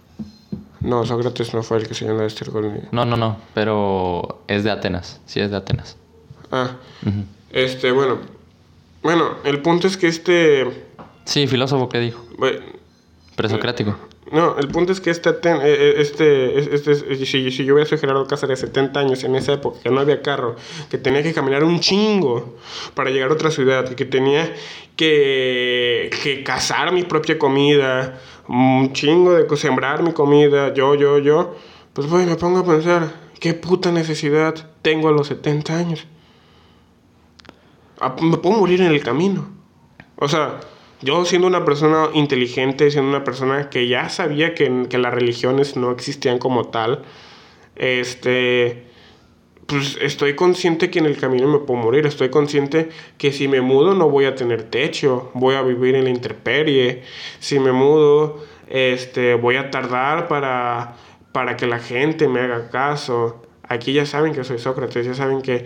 No, 0.81 1.07
Sócrates 1.07 1.55
no 1.55 1.63
fue 1.63 1.79
el 1.79 1.89
que 1.89 1.95
se 1.95 2.05
llenó 2.05 2.19
de 2.19 2.27
estiércol. 2.27 2.89
No, 2.91 3.05
no, 3.05 3.17
no, 3.17 3.39
pero 3.55 4.43
es 4.49 4.65
de 4.65 4.71
Atenas. 4.71 5.21
Sí, 5.27 5.41
es 5.41 5.51
de 5.51 5.57
Atenas. 5.57 5.97
Ah, 6.51 6.77
este, 7.51 7.93
bueno. 7.93 8.19
Bueno, 9.03 9.37
el 9.45 9.63
punto 9.63 9.87
es 9.89 9.97
que 9.97 10.07
este... 10.07 10.87
Sí, 11.25 11.47
filósofo, 11.47 11.89
¿qué 11.89 11.99
dijo? 11.99 12.25
bueno, 12.39 12.61
Presocrático. 13.37 13.97
No, 14.31 14.57
el 14.57 14.69
punto 14.69 14.93
es 14.93 15.01
que 15.01 15.11
este, 15.11 15.31
eh, 15.31 15.35
eh, 15.43 15.95
este, 15.99 16.59
es- 16.59 16.69
este, 16.69 16.93
es- 16.93 17.29
si, 17.29 17.51
si 17.51 17.65
yo 17.65 17.75
hubiera 17.75 17.89
sido 17.89 18.01
Gerardo 18.01 18.27
Cáceres 18.27 18.61
de 18.61 18.67
70 18.69 19.01
años 19.01 19.25
en 19.25 19.35
esa 19.35 19.55
época, 19.55 19.81
que 19.83 19.91
no 19.91 20.01
había 20.01 20.23
carro, 20.23 20.55
que 20.91 20.97
tenía 20.97 21.23
que 21.23 21.35
caminar 21.35 21.65
un 21.65 21.81
chingo 21.81 22.57
para 22.95 23.11
llegar 23.11 23.31
a 23.31 23.35
otra 23.35 23.51
ciudad, 23.51 23.89
que 23.95 24.05
tenía 24.05 24.55
que, 24.97 26.09
que 26.23 26.45
cazar 26.45 26.93
mi 26.93 27.03
propia 27.03 27.37
comida, 27.39 28.21
un 28.49 28.93
chingo 28.93 29.33
de 29.35 29.57
sembrar 29.57 30.03
mi 30.05 30.13
comida, 30.13 30.73
yo, 30.73 30.95
yo, 30.95 31.19
yo, 31.19 31.57
pues 31.93 32.09
bueno, 32.09 32.31
me 32.31 32.37
pongo 32.37 32.61
a 32.61 32.65
pensar, 32.65 33.13
¿qué 33.41 33.55
puta 33.55 33.91
necesidad 33.91 34.55
tengo 34.83 35.09
a 35.09 35.13
los 35.13 35.27
70 35.27 35.77
años? 35.77 36.07
Ah, 38.01 38.15
Me 38.23 38.37
puedo 38.37 38.57
morir 38.57 38.81
en 38.81 38.93
el 38.93 39.03
camino. 39.03 39.49
O 40.17 40.29
sea, 40.29 40.61
yo 41.03 41.25
siendo 41.25 41.47
una 41.47 41.65
persona 41.65 42.09
inteligente, 42.15 42.91
siendo 42.91 43.11
una 43.11 43.25
persona 43.25 43.71
que 43.71 43.89
ya 43.89 44.09
sabía 44.09 44.55
que, 44.55 44.87
que 44.89 44.99
las 44.99 45.13
religiones 45.13 45.77
no 45.77 45.91
existían 45.91 46.39
como 46.39 46.65
tal, 46.69 47.03
este, 47.77 48.85
pues 49.67 49.99
estoy 50.01 50.35
consciente 50.35 50.91
que 50.91 50.99
en 50.99 51.07
el 51.07 51.17
camino 51.17 51.49
me 51.49 51.59
puedo 51.59 51.81
morir. 51.81 52.07
Estoy 52.07 52.29
consciente 52.31 52.91
que 53.19 53.33
si 53.33 53.49
me 53.49 53.61
mudo 53.61 53.95
no 53.95 54.09
voy 54.09 54.27
a 54.27 54.35
tener 54.35 54.65
techo, 54.65 55.31
voy 55.35 55.55
a 55.55 55.63
vivir 55.63 55.95
en 55.95 56.05
la 56.05 56.11
intemperie. 56.11 57.03
Si 57.39 57.59
me 57.59 57.73
mudo, 57.73 58.45
este, 58.69 59.35
voy 59.35 59.57
a 59.57 59.71
tardar 59.71 60.29
para, 60.29 60.97
para 61.33 61.57
que 61.57 61.67
la 61.67 61.79
gente 61.79 62.29
me 62.29 62.41
haga 62.41 62.71
caso. 62.71 63.43
Aquí 63.63 63.93
ya 63.93 64.07
saben 64.07 64.35
que 64.35 64.45
soy 64.45 64.59
Sócrates, 64.59 65.07
ya 65.07 65.15
saben 65.15 65.41
que 65.41 65.65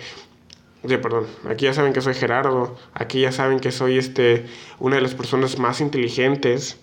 Sí, 0.87 0.97
perdón. 0.99 1.27
Aquí 1.49 1.65
ya 1.65 1.75
saben 1.75 1.93
que 1.93 2.01
soy 2.01 2.15
Gerardo. 2.15 2.77
Aquí 2.95 3.21
ya 3.21 3.33
saben 3.33 3.61
que 3.61 3.73
soy 3.73 3.99
este 3.99 4.47
una 4.79 4.97
de 4.97 5.03
las 5.03 5.15
personas 5.15 5.59
más 5.59 5.81
inteligentes. 5.81 6.79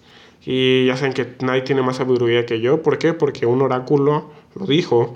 Y 0.45 0.87
ya 0.87 0.97
saben 0.97 1.13
que 1.13 1.35
nadie 1.39 1.61
tiene 1.61 1.81
más 1.81 1.97
sabiduría 1.97 2.45
que 2.45 2.59
yo. 2.59 2.81
¿Por 2.81 2.97
qué? 2.97 3.13
Porque 3.13 3.45
un 3.45 3.61
oráculo 3.61 4.29
lo 4.55 4.65
dijo. 4.65 5.15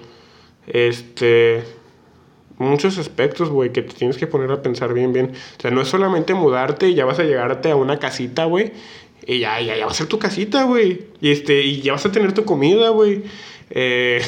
Este. 0.68 1.64
Muchos 2.60 2.98
aspectos, 2.98 3.50
güey, 3.50 3.72
que 3.72 3.84
te 3.84 3.94
tienes 3.94 4.18
que 4.18 4.26
poner 4.26 4.52
a 4.52 4.64
pensar 4.64 4.94
bien, 4.94 5.14
bien. 5.14 5.34
O 5.58 5.62
sea, 5.62 5.70
no 5.70 5.82
es 5.82 5.90
solamente 5.90 6.34
mudarte 6.34 6.90
y 6.90 6.96
ya 6.96 7.06
vas 7.06 7.20
a 7.20 7.24
llegarte 7.24 7.70
a 7.70 7.76
una 7.76 8.00
casita, 8.00 8.46
güey. 8.46 8.72
Y 9.28 9.40
ya, 9.40 9.62
ya, 9.62 9.78
ya 9.78 9.86
va 9.86 9.92
a 9.92 9.96
ser 9.96 10.08
tu 10.08 10.18
casita, 10.18 10.64
güey. 10.64 11.08
Y 11.22 11.32
este, 11.32 11.62
y 11.62 11.82
ya 11.82 11.92
vas 11.92 12.06
a 12.06 12.12
tener 12.12 12.34
tu 12.34 12.46
comida, 12.46 12.90
güey. 12.90 13.24
Eh, 13.70 14.22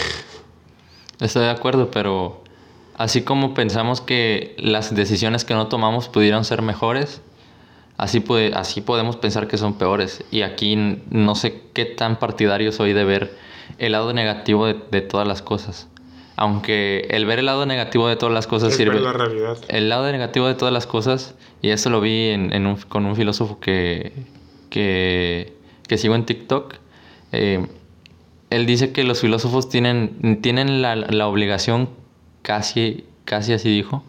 Estoy 1.19 1.43
de 1.43 1.49
acuerdo, 1.49 1.89
pero 1.89 2.38
así 2.99 3.23
como 3.23 3.53
pensamos 3.55 4.01
que 4.01 4.53
las 4.59 4.93
decisiones 4.93 5.43
que 5.45 5.55
no 5.55 5.65
tomamos 5.67 6.07
pudieran 6.09 6.45
ser 6.45 6.61
mejores, 6.61 7.21
así, 7.97 8.19
puede, 8.19 8.53
así 8.53 8.81
podemos 8.81 9.15
pensar 9.15 9.47
que 9.47 9.57
son 9.57 9.73
peores. 9.73 10.23
Y 10.29 10.43
aquí 10.43 10.75
no 11.09 11.33
sé 11.33 11.63
qué 11.73 11.85
tan 11.85 12.19
partidario 12.19 12.71
soy 12.71 12.93
de 12.93 13.03
ver 13.05 13.35
el 13.79 13.93
lado 13.93 14.13
negativo 14.13 14.67
de, 14.67 14.75
de 14.91 15.01
todas 15.01 15.27
las 15.27 15.41
cosas. 15.41 15.87
Aunque 16.35 17.07
el 17.09 17.25
ver 17.25 17.39
el 17.39 17.45
lado 17.47 17.65
negativo 17.65 18.07
de 18.07 18.15
todas 18.15 18.33
las 18.33 18.47
cosas 18.47 18.69
es 18.71 18.77
sirve. 18.77 18.99
la 18.99 19.11
realidad. 19.13 19.57
El 19.67 19.89
lado 19.89 20.09
negativo 20.11 20.47
de 20.47 20.55
todas 20.55 20.73
las 20.73 20.85
cosas, 20.87 21.35
y 21.61 21.69
eso 21.69 21.89
lo 21.89 21.99
vi 22.01 22.29
en, 22.29 22.53
en 22.53 22.65
un- 22.67 22.77
con 22.77 23.05
un 23.05 23.15
filósofo 23.15 23.59
que, 23.59 24.13
que, 24.69 25.53
que 25.87 25.97
sigo 25.97 26.15
en 26.15 26.25
TikTok, 26.25 26.75
eh, 27.31 27.65
él 28.49 28.65
dice 28.65 28.91
que 28.93 29.03
los 29.03 29.19
filósofos 29.21 29.69
tienen, 29.69 30.39
tienen 30.41 30.81
la, 30.81 30.95
la 30.95 31.27
obligación, 31.27 31.89
casi, 32.41 33.05
casi 33.25 33.53
así 33.53 33.69
dijo, 33.69 34.03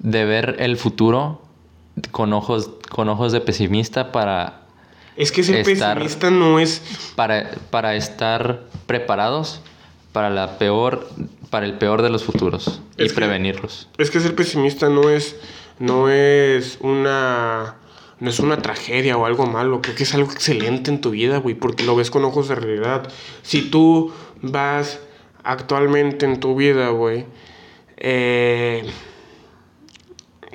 de 0.00 0.24
ver 0.24 0.56
el 0.60 0.76
futuro 0.76 1.42
con 2.10 2.32
ojos, 2.32 2.70
con 2.90 3.08
ojos 3.08 3.32
de 3.32 3.40
pesimista 3.40 4.12
para, 4.12 4.62
Es 5.16 5.32
que 5.32 5.42
ser 5.42 5.56
Estar- 5.66 5.94
pesimista 5.94 6.30
no 6.30 6.58
es 6.60 6.82
para, 7.16 7.50
para 7.70 7.94
estar 7.96 8.64
preparados 8.86 9.60
para, 10.12 10.30
la 10.30 10.58
peor, 10.58 11.08
para 11.50 11.66
el 11.66 11.74
peor 11.74 12.02
de 12.02 12.10
los 12.10 12.24
futuros 12.24 12.80
y 12.96 13.06
que- 13.08 13.12
prevenirlos. 13.14 13.88
Es 13.98 14.10
que 14.10 14.20
ser 14.20 14.34
pesimista 14.34 14.88
no 14.88 15.10
es, 15.10 15.36
no 15.80 16.08
es 16.08 16.78
una, 16.80 17.76
no 18.20 18.30
es 18.30 18.38
una 18.40 18.58
tragedia 18.58 19.16
o 19.16 19.26
algo 19.26 19.46
malo. 19.46 19.80
Creo 19.82 19.94
que 19.96 20.04
es 20.04 20.14
algo 20.14 20.30
excelente 20.32 20.90
en 20.90 21.00
tu 21.00 21.10
vida, 21.10 21.38
güey, 21.38 21.54
porque 21.56 21.84
lo 21.84 21.94
ves 21.96 22.10
con 22.10 22.24
ojos 22.24 22.48
de 22.48 22.54
realidad. 22.54 23.08
Si 23.42 23.62
tú 23.70 24.12
vas 24.40 25.00
actualmente 25.44 26.26
en 26.26 26.38
tu 26.40 26.54
vida, 26.56 26.88
güey, 26.90 27.26
eh, 27.98 28.84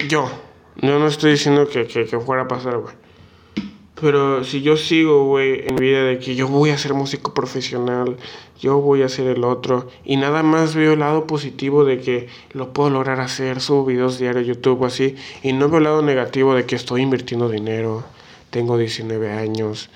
yo, 0.07 0.29
yo 0.77 0.99
no 0.99 1.07
estoy 1.07 1.31
diciendo 1.31 1.67
que, 1.67 1.85
que, 1.87 2.05
que 2.05 2.19
fuera 2.19 2.43
a 2.43 2.47
pasar, 2.47 2.77
güey. 2.77 2.95
Pero 4.03 4.43
si 4.43 4.61
yo 4.61 4.75
sigo, 4.75 5.27
güey, 5.27 5.65
en 5.65 5.75
mi 5.75 5.81
vida 5.81 6.03
de 6.03 6.19
que 6.19 6.35
yo 6.35 6.49
voy 6.49 6.71
a 6.71 6.77
ser 6.77 6.93
músico 6.93 7.33
profesional, 7.33 8.17
yo 8.59 8.81
voy 8.81 9.01
a 9.01 9.07
ser 9.07 9.27
el 9.27 9.45
otro, 9.45 9.87
y 10.03 10.17
nada 10.17 10.43
más 10.43 10.75
veo 10.75 10.93
el 10.93 10.99
lado 10.99 11.25
positivo 11.25 11.85
de 11.85 11.99
que 11.99 12.27
lo 12.51 12.73
puedo 12.73 12.89
lograr 12.89 13.21
hacer, 13.21 13.61
subo 13.61 13.85
videos 13.85 14.19
diarios 14.19 14.45
YouTube 14.45 14.83
así, 14.83 15.15
y 15.41 15.53
no 15.53 15.69
veo 15.69 15.77
el 15.77 15.83
lado 15.85 16.01
negativo 16.01 16.53
de 16.53 16.65
que 16.65 16.75
estoy 16.75 17.01
invirtiendo 17.03 17.47
dinero, 17.49 18.03
tengo 18.49 18.77
19 18.77 19.31
años, 19.31 19.89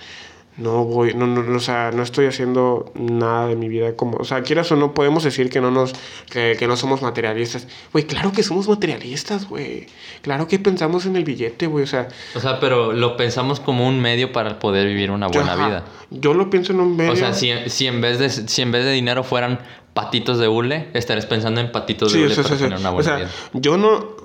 no 0.58 0.86
voy, 0.86 1.14
no, 1.14 1.28
no, 1.28 1.44
no, 1.44 1.58
o 1.58 1.60
sea, 1.60 1.92
no 1.94 2.02
estoy 2.02 2.26
haciendo 2.26 2.92
nada 2.96 3.48
de 3.48 3.56
mi 3.56 3.70
vida 3.70 3.96
como, 3.96 4.18
o 4.18 4.24
sea, 4.26 4.42
quieras 4.42 4.72
o 4.72 4.76
no, 4.76 4.94
podemos 4.96 5.24
decir 5.24 5.52
que 5.52 5.62
no 5.62 5.70
nos, 5.70 5.94
que, 6.32 6.56
que 6.58 6.68
no 6.68 6.76
somos 6.76 7.04
materialistas. 7.04 7.68
Güey, 7.94 8.06
claro 8.08 8.32
que 8.32 8.42
somos 8.42 8.68
materialistas, 8.68 9.48
güey. 9.48 9.86
Claro 10.24 10.48
que 10.48 10.58
pensamos 10.58 11.06
en 11.06 11.16
el 11.16 11.24
billete, 11.24 11.68
güey, 11.68 11.84
o 11.84 11.88
sea, 11.88 12.08
O 12.36 12.40
sea, 12.40 12.60
pero 12.60 12.92
lo 12.92 13.16
pensamos 13.18 13.60
como 13.60 13.88
un 13.88 14.02
medio 14.02 14.32
para 14.32 14.58
poder 14.58 14.88
vivir 14.88 15.12
una 15.12 15.28
buena 15.28 15.56
vida. 15.56 15.84
Yo 16.10 16.34
lo 16.34 16.50
pienso 16.50 16.74
en 16.74 16.80
un 16.80 16.98
medio. 16.98 17.14
O 17.14 17.16
sea, 17.16 17.34
si, 17.34 17.52
si, 17.68 17.86
en 17.86 18.02
vez 18.02 18.18
de, 18.18 18.30
si 18.30 18.62
en 18.64 18.72
vez 18.72 18.84
de 18.84 18.92
dinero 18.94 19.24
fueran 19.24 19.60
patitos 19.94 20.40
de 20.40 20.48
hule, 20.48 20.90
estarías 20.94 21.26
pensando 21.28 21.62
en 21.62 21.72
patitos 21.72 22.14
de 22.14 22.18
Sí, 22.20 22.24
o 22.24 22.26
hule 22.26 22.36
sea, 22.36 22.44
para 22.44 22.56
o 22.56 22.58
sea, 22.58 22.68
tener 22.68 22.80
una 22.80 22.90
o 22.90 22.94
buena 22.94 23.10
sea, 23.10 23.18
vida. 23.18 23.32
yo 23.54 23.78
no. 23.78 24.17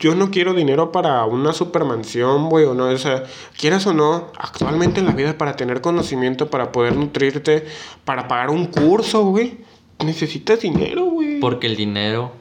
Yo 0.00 0.14
no 0.14 0.30
quiero 0.30 0.54
dinero 0.54 0.90
para 0.90 1.24
una 1.26 1.52
supermansión, 1.52 2.48
güey, 2.48 2.64
o 2.64 2.74
no, 2.74 2.86
o 2.86 2.98
sea, 2.98 3.22
quieras 3.58 3.86
o 3.86 3.92
no, 3.92 4.28
actualmente 4.36 4.98
en 5.00 5.06
la 5.06 5.12
vida 5.12 5.36
para 5.38 5.56
tener 5.56 5.80
conocimiento, 5.82 6.48
para 6.50 6.72
poder 6.72 6.96
nutrirte, 6.96 7.66
para 8.04 8.26
pagar 8.26 8.50
un 8.50 8.66
curso, 8.66 9.24
güey, 9.26 9.58
necesitas 10.04 10.60
dinero, 10.60 11.04
güey. 11.04 11.38
Porque 11.38 11.66
el 11.66 11.76
dinero, 11.76 12.32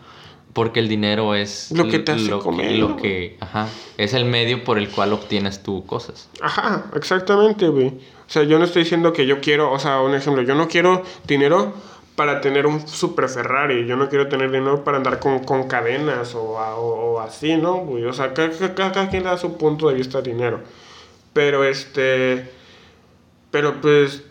porque 0.53 0.79
el 0.79 0.87
dinero 0.87 1.35
es 1.35 1.71
Lo 1.71 1.87
que 1.89 1.99
te 1.99 2.13
hace 2.13 2.29
lo 2.29 2.39
comer, 2.39 2.69
que, 2.69 2.77
lo 2.77 2.95
que- 2.95 3.37
ajá, 3.41 3.67
es 3.97 4.13
el 4.13 4.23
medio 4.25 4.63
por 4.63 4.77
el 4.77 4.89
cual 4.89 5.11
obtienes 5.13 5.61
tú 5.61 5.85
cosas. 5.85 6.29
Ajá, 6.41 6.85
exactamente, 6.95 7.67
güey. 7.67 7.87
O 7.87 8.31
sea, 8.31 8.43
yo 8.43 8.57
no 8.59 8.65
estoy 8.65 8.83
diciendo 8.83 9.11
que 9.11 9.25
yo 9.25 9.41
quiero, 9.41 9.71
o 9.71 9.79
sea, 9.79 10.01
un 10.01 10.15
ejemplo, 10.15 10.43
yo 10.43 10.55
no 10.55 10.67
quiero 10.67 11.03
dinero 11.27 11.73
para 12.19 12.41
tener 12.41 12.67
un 12.67 12.85
super 12.85 13.29
Ferrari, 13.29 13.85
yo 13.87 13.95
no 13.95 14.09
quiero 14.09 14.27
tener 14.27 14.51
dinero 14.51 14.83
para 14.83 14.97
andar 14.97 15.19
con, 15.19 15.39
con 15.39 15.69
cadenas 15.69 16.35
o, 16.35 16.59
a- 16.59 16.75
o- 16.75 17.13
o 17.13 17.19
así, 17.21 17.55
¿no? 17.55 17.81
O 17.83 18.11
sea, 18.13 18.33
cada, 18.33 18.49
cada- 18.75 18.91
cada 18.91 19.09
quien 19.09 19.23
le 19.23 19.29
da 19.29 19.37
su 19.37 19.55
punto 19.57 19.87
de 19.87 19.95
vista 19.95 20.17
al 20.17 20.25
dinero. 20.25 20.59
Pero 21.31 21.63
este, 21.63 22.49
pero 23.51 23.79
pues, 23.79 24.23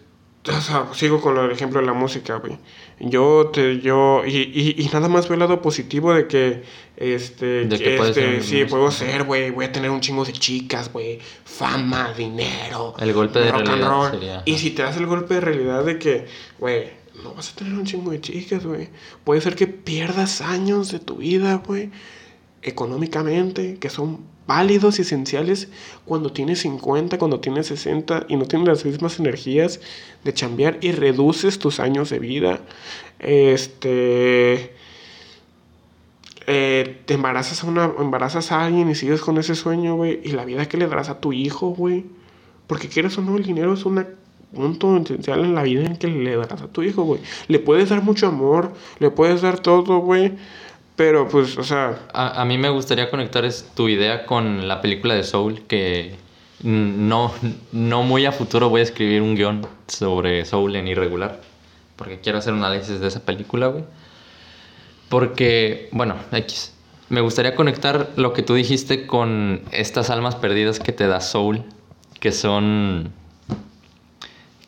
o 0.55 0.61
sea, 0.61 0.87
sigo 0.93 1.19
con 1.23 1.39
el 1.39 1.51
ejemplo 1.51 1.81
de 1.81 1.87
la 1.87 1.95
música, 1.95 2.35
güey. 2.37 2.59
Yo, 3.01 3.51
te, 3.55 3.79
yo, 3.81 4.23
y, 4.27 4.37
y, 4.37 4.75
y 4.83 4.91
nada 4.93 5.09
más 5.09 5.27
veo 5.27 5.35
el 5.35 5.41
lado 5.41 5.63
positivo 5.63 6.13
de 6.13 6.27
que, 6.27 6.65
este, 6.99 7.65
De 7.65 7.79
que 7.79 7.97
este, 7.97 8.43
sí, 8.43 8.65
puedo 8.67 8.91
ser, 8.91 9.25
güey, 9.25 9.51
voy 9.51 9.65
a 9.65 9.73
tener 9.73 9.91
un 9.91 10.01
chingo 10.03 10.27
de 10.27 10.33
chicas, 10.33 10.93
güey, 10.93 11.21
fama, 11.45 12.13
dinero. 12.15 12.93
El 12.99 13.15
golpe 13.15 13.39
de 13.39 13.51
rock 13.51 13.61
and 13.61 13.69
realidad 13.69 13.89
roll. 13.89 14.11
sería, 14.11 14.43
Y 14.45 14.59
si 14.59 14.73
te 14.73 14.83
das 14.83 14.97
el 14.99 15.07
golpe 15.07 15.35
de 15.35 15.41
realidad 15.41 15.85
de 15.85 15.99
que, 15.99 16.27
güey, 16.59 16.98
no 17.23 17.35
vas 17.35 17.53
a 17.53 17.57
tener 17.57 17.75
un 17.75 17.85
chingo 17.85 18.11
de 18.11 18.21
chicas, 18.21 18.65
güey. 18.65 18.89
Puede 19.25 19.41
ser 19.41 19.55
que 19.55 19.67
pierdas 19.67 20.41
años 20.41 20.91
de 20.93 20.99
tu 20.99 21.17
vida, 21.17 21.63
güey, 21.67 21.91
económicamente, 22.63 23.79
que 23.79 23.91
son 23.91 24.21
válidos 24.47 24.99
y 24.99 25.03
esenciales 25.03 25.69
cuando 26.07 26.33
tienes 26.33 26.61
50, 26.61 27.19
cuando 27.19 27.41
tienes 27.41 27.67
60 27.67 28.27
y 28.29 28.37
no 28.37 28.47
tienes 28.47 28.67
las 28.67 28.85
mismas 28.85 29.19
energías 29.19 29.81
de 30.25 30.33
chambear 30.33 30.79
y 30.81 30.93
reduces 30.93 31.59
tus 31.59 31.81
años 31.81 32.11
de 32.11 32.19
vida. 32.19 32.61
Este 33.19 34.73
eh, 36.47 37.03
te 37.05 37.15
embarazas 37.15 37.63
a 37.63 37.67
una 37.67 37.93
embarazas 37.99 38.53
a 38.53 38.65
alguien 38.65 38.89
y 38.89 38.95
sigues 38.95 39.21
con 39.21 39.37
ese 39.37 39.55
sueño, 39.55 39.97
güey, 39.97 40.21
y 40.25 40.33
la 40.33 40.47
vida 40.47 40.67
que 40.67 40.79
le 40.79 40.87
darás 40.87 41.11
a 41.11 41.21
tu 41.21 41.35
hijo, 41.35 41.69
güey. 41.69 42.07
Porque 42.67 42.89
quieres 42.89 43.19
o 43.19 43.23
no, 43.23 43.37
el 43.37 43.45
dinero 43.45 43.75
es 43.75 43.85
un 43.85 44.07
punto 44.55 44.97
esencial 44.97 45.41
en 45.45 45.55
la 45.55 45.63
vida 45.63 45.85
en 45.85 45.97
que 45.97 46.09
le 46.09 46.37
darás 46.37 46.63
a 46.63 46.69
tu 46.69 46.83
hijo, 46.83 47.03
güey. 47.05 47.21
Le 47.49 47.59
puedes 47.59 47.89
dar 47.91 48.03
mucho 48.03 48.27
amor, 48.29 48.73
le 48.99 49.11
puedes 49.11 49.43
dar 49.43 49.59
todo, 49.61 49.99
güey. 49.99 50.33
Pero 50.97 51.29
pues, 51.29 51.57
o 51.59 51.63
sea, 51.63 51.99
A, 52.13 52.41
a 52.43 52.45
mí 52.45 52.59
me 52.59 52.71
gustaría 52.71 53.09
conectar 53.11 53.45
es- 53.45 53.71
tu 53.77 53.89
idea 53.89 54.27
con 54.27 54.67
la 54.67 54.81
película 54.81 55.15
de 55.15 55.23
Soul, 55.23 55.63
que 55.69 56.17
no, 56.63 57.33
no 57.71 58.03
muy 58.03 58.27
a 58.27 58.33
futuro 58.33 58.69
voy 58.69 58.81
a 58.81 58.85
escribir 58.85 59.23
un 59.23 59.37
guion 59.37 59.67
sobre 59.87 60.45
Soul 60.45 60.75
en 60.75 60.89
irregular, 60.89 61.41
porque 61.95 62.19
quiero 62.19 62.39
hacer 62.39 62.53
un 62.53 62.65
análisis 62.65 62.99
de 62.99 63.07
esa 63.07 63.21
película, 63.21 63.69
güey. 63.69 63.85
Porque, 65.09 65.89
bueno, 65.93 66.17
X. 66.33 66.75
Me 67.09 67.21
gustaría 67.23 67.55
conectar 67.55 68.11
lo 68.17 68.35
que 68.35 68.43
tú 68.43 68.55
dijiste 68.55 69.07
con 69.07 69.63
estas 69.73 70.11
almas 70.11 70.35
perdidas 70.35 70.79
que 70.81 70.93
te 70.93 71.07
da 71.07 71.21
Soul, 71.23 71.63
que 72.21 72.33
son 72.33 73.13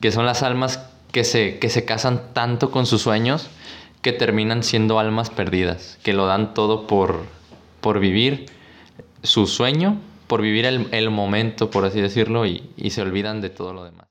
que 0.00 0.12
son 0.12 0.26
las 0.26 0.42
almas 0.42 0.80
que 1.12 1.24
se, 1.24 1.58
que 1.58 1.68
se 1.68 1.84
casan 1.84 2.32
tanto 2.32 2.70
con 2.70 2.86
sus 2.86 3.02
sueños 3.02 3.48
que 4.02 4.12
terminan 4.12 4.62
siendo 4.62 4.98
almas 4.98 5.30
perdidas, 5.30 5.98
que 6.02 6.12
lo 6.12 6.26
dan 6.26 6.54
todo 6.54 6.86
por, 6.86 7.24
por 7.80 8.00
vivir 8.00 8.46
su 9.22 9.46
sueño, 9.46 9.98
por 10.26 10.40
vivir 10.40 10.64
el, 10.64 10.88
el 10.92 11.10
momento, 11.10 11.70
por 11.70 11.84
así 11.84 12.00
decirlo, 12.00 12.46
y, 12.46 12.70
y 12.76 12.90
se 12.90 13.02
olvidan 13.02 13.40
de 13.40 13.50
todo 13.50 13.74
lo 13.74 13.84
demás. 13.84 14.06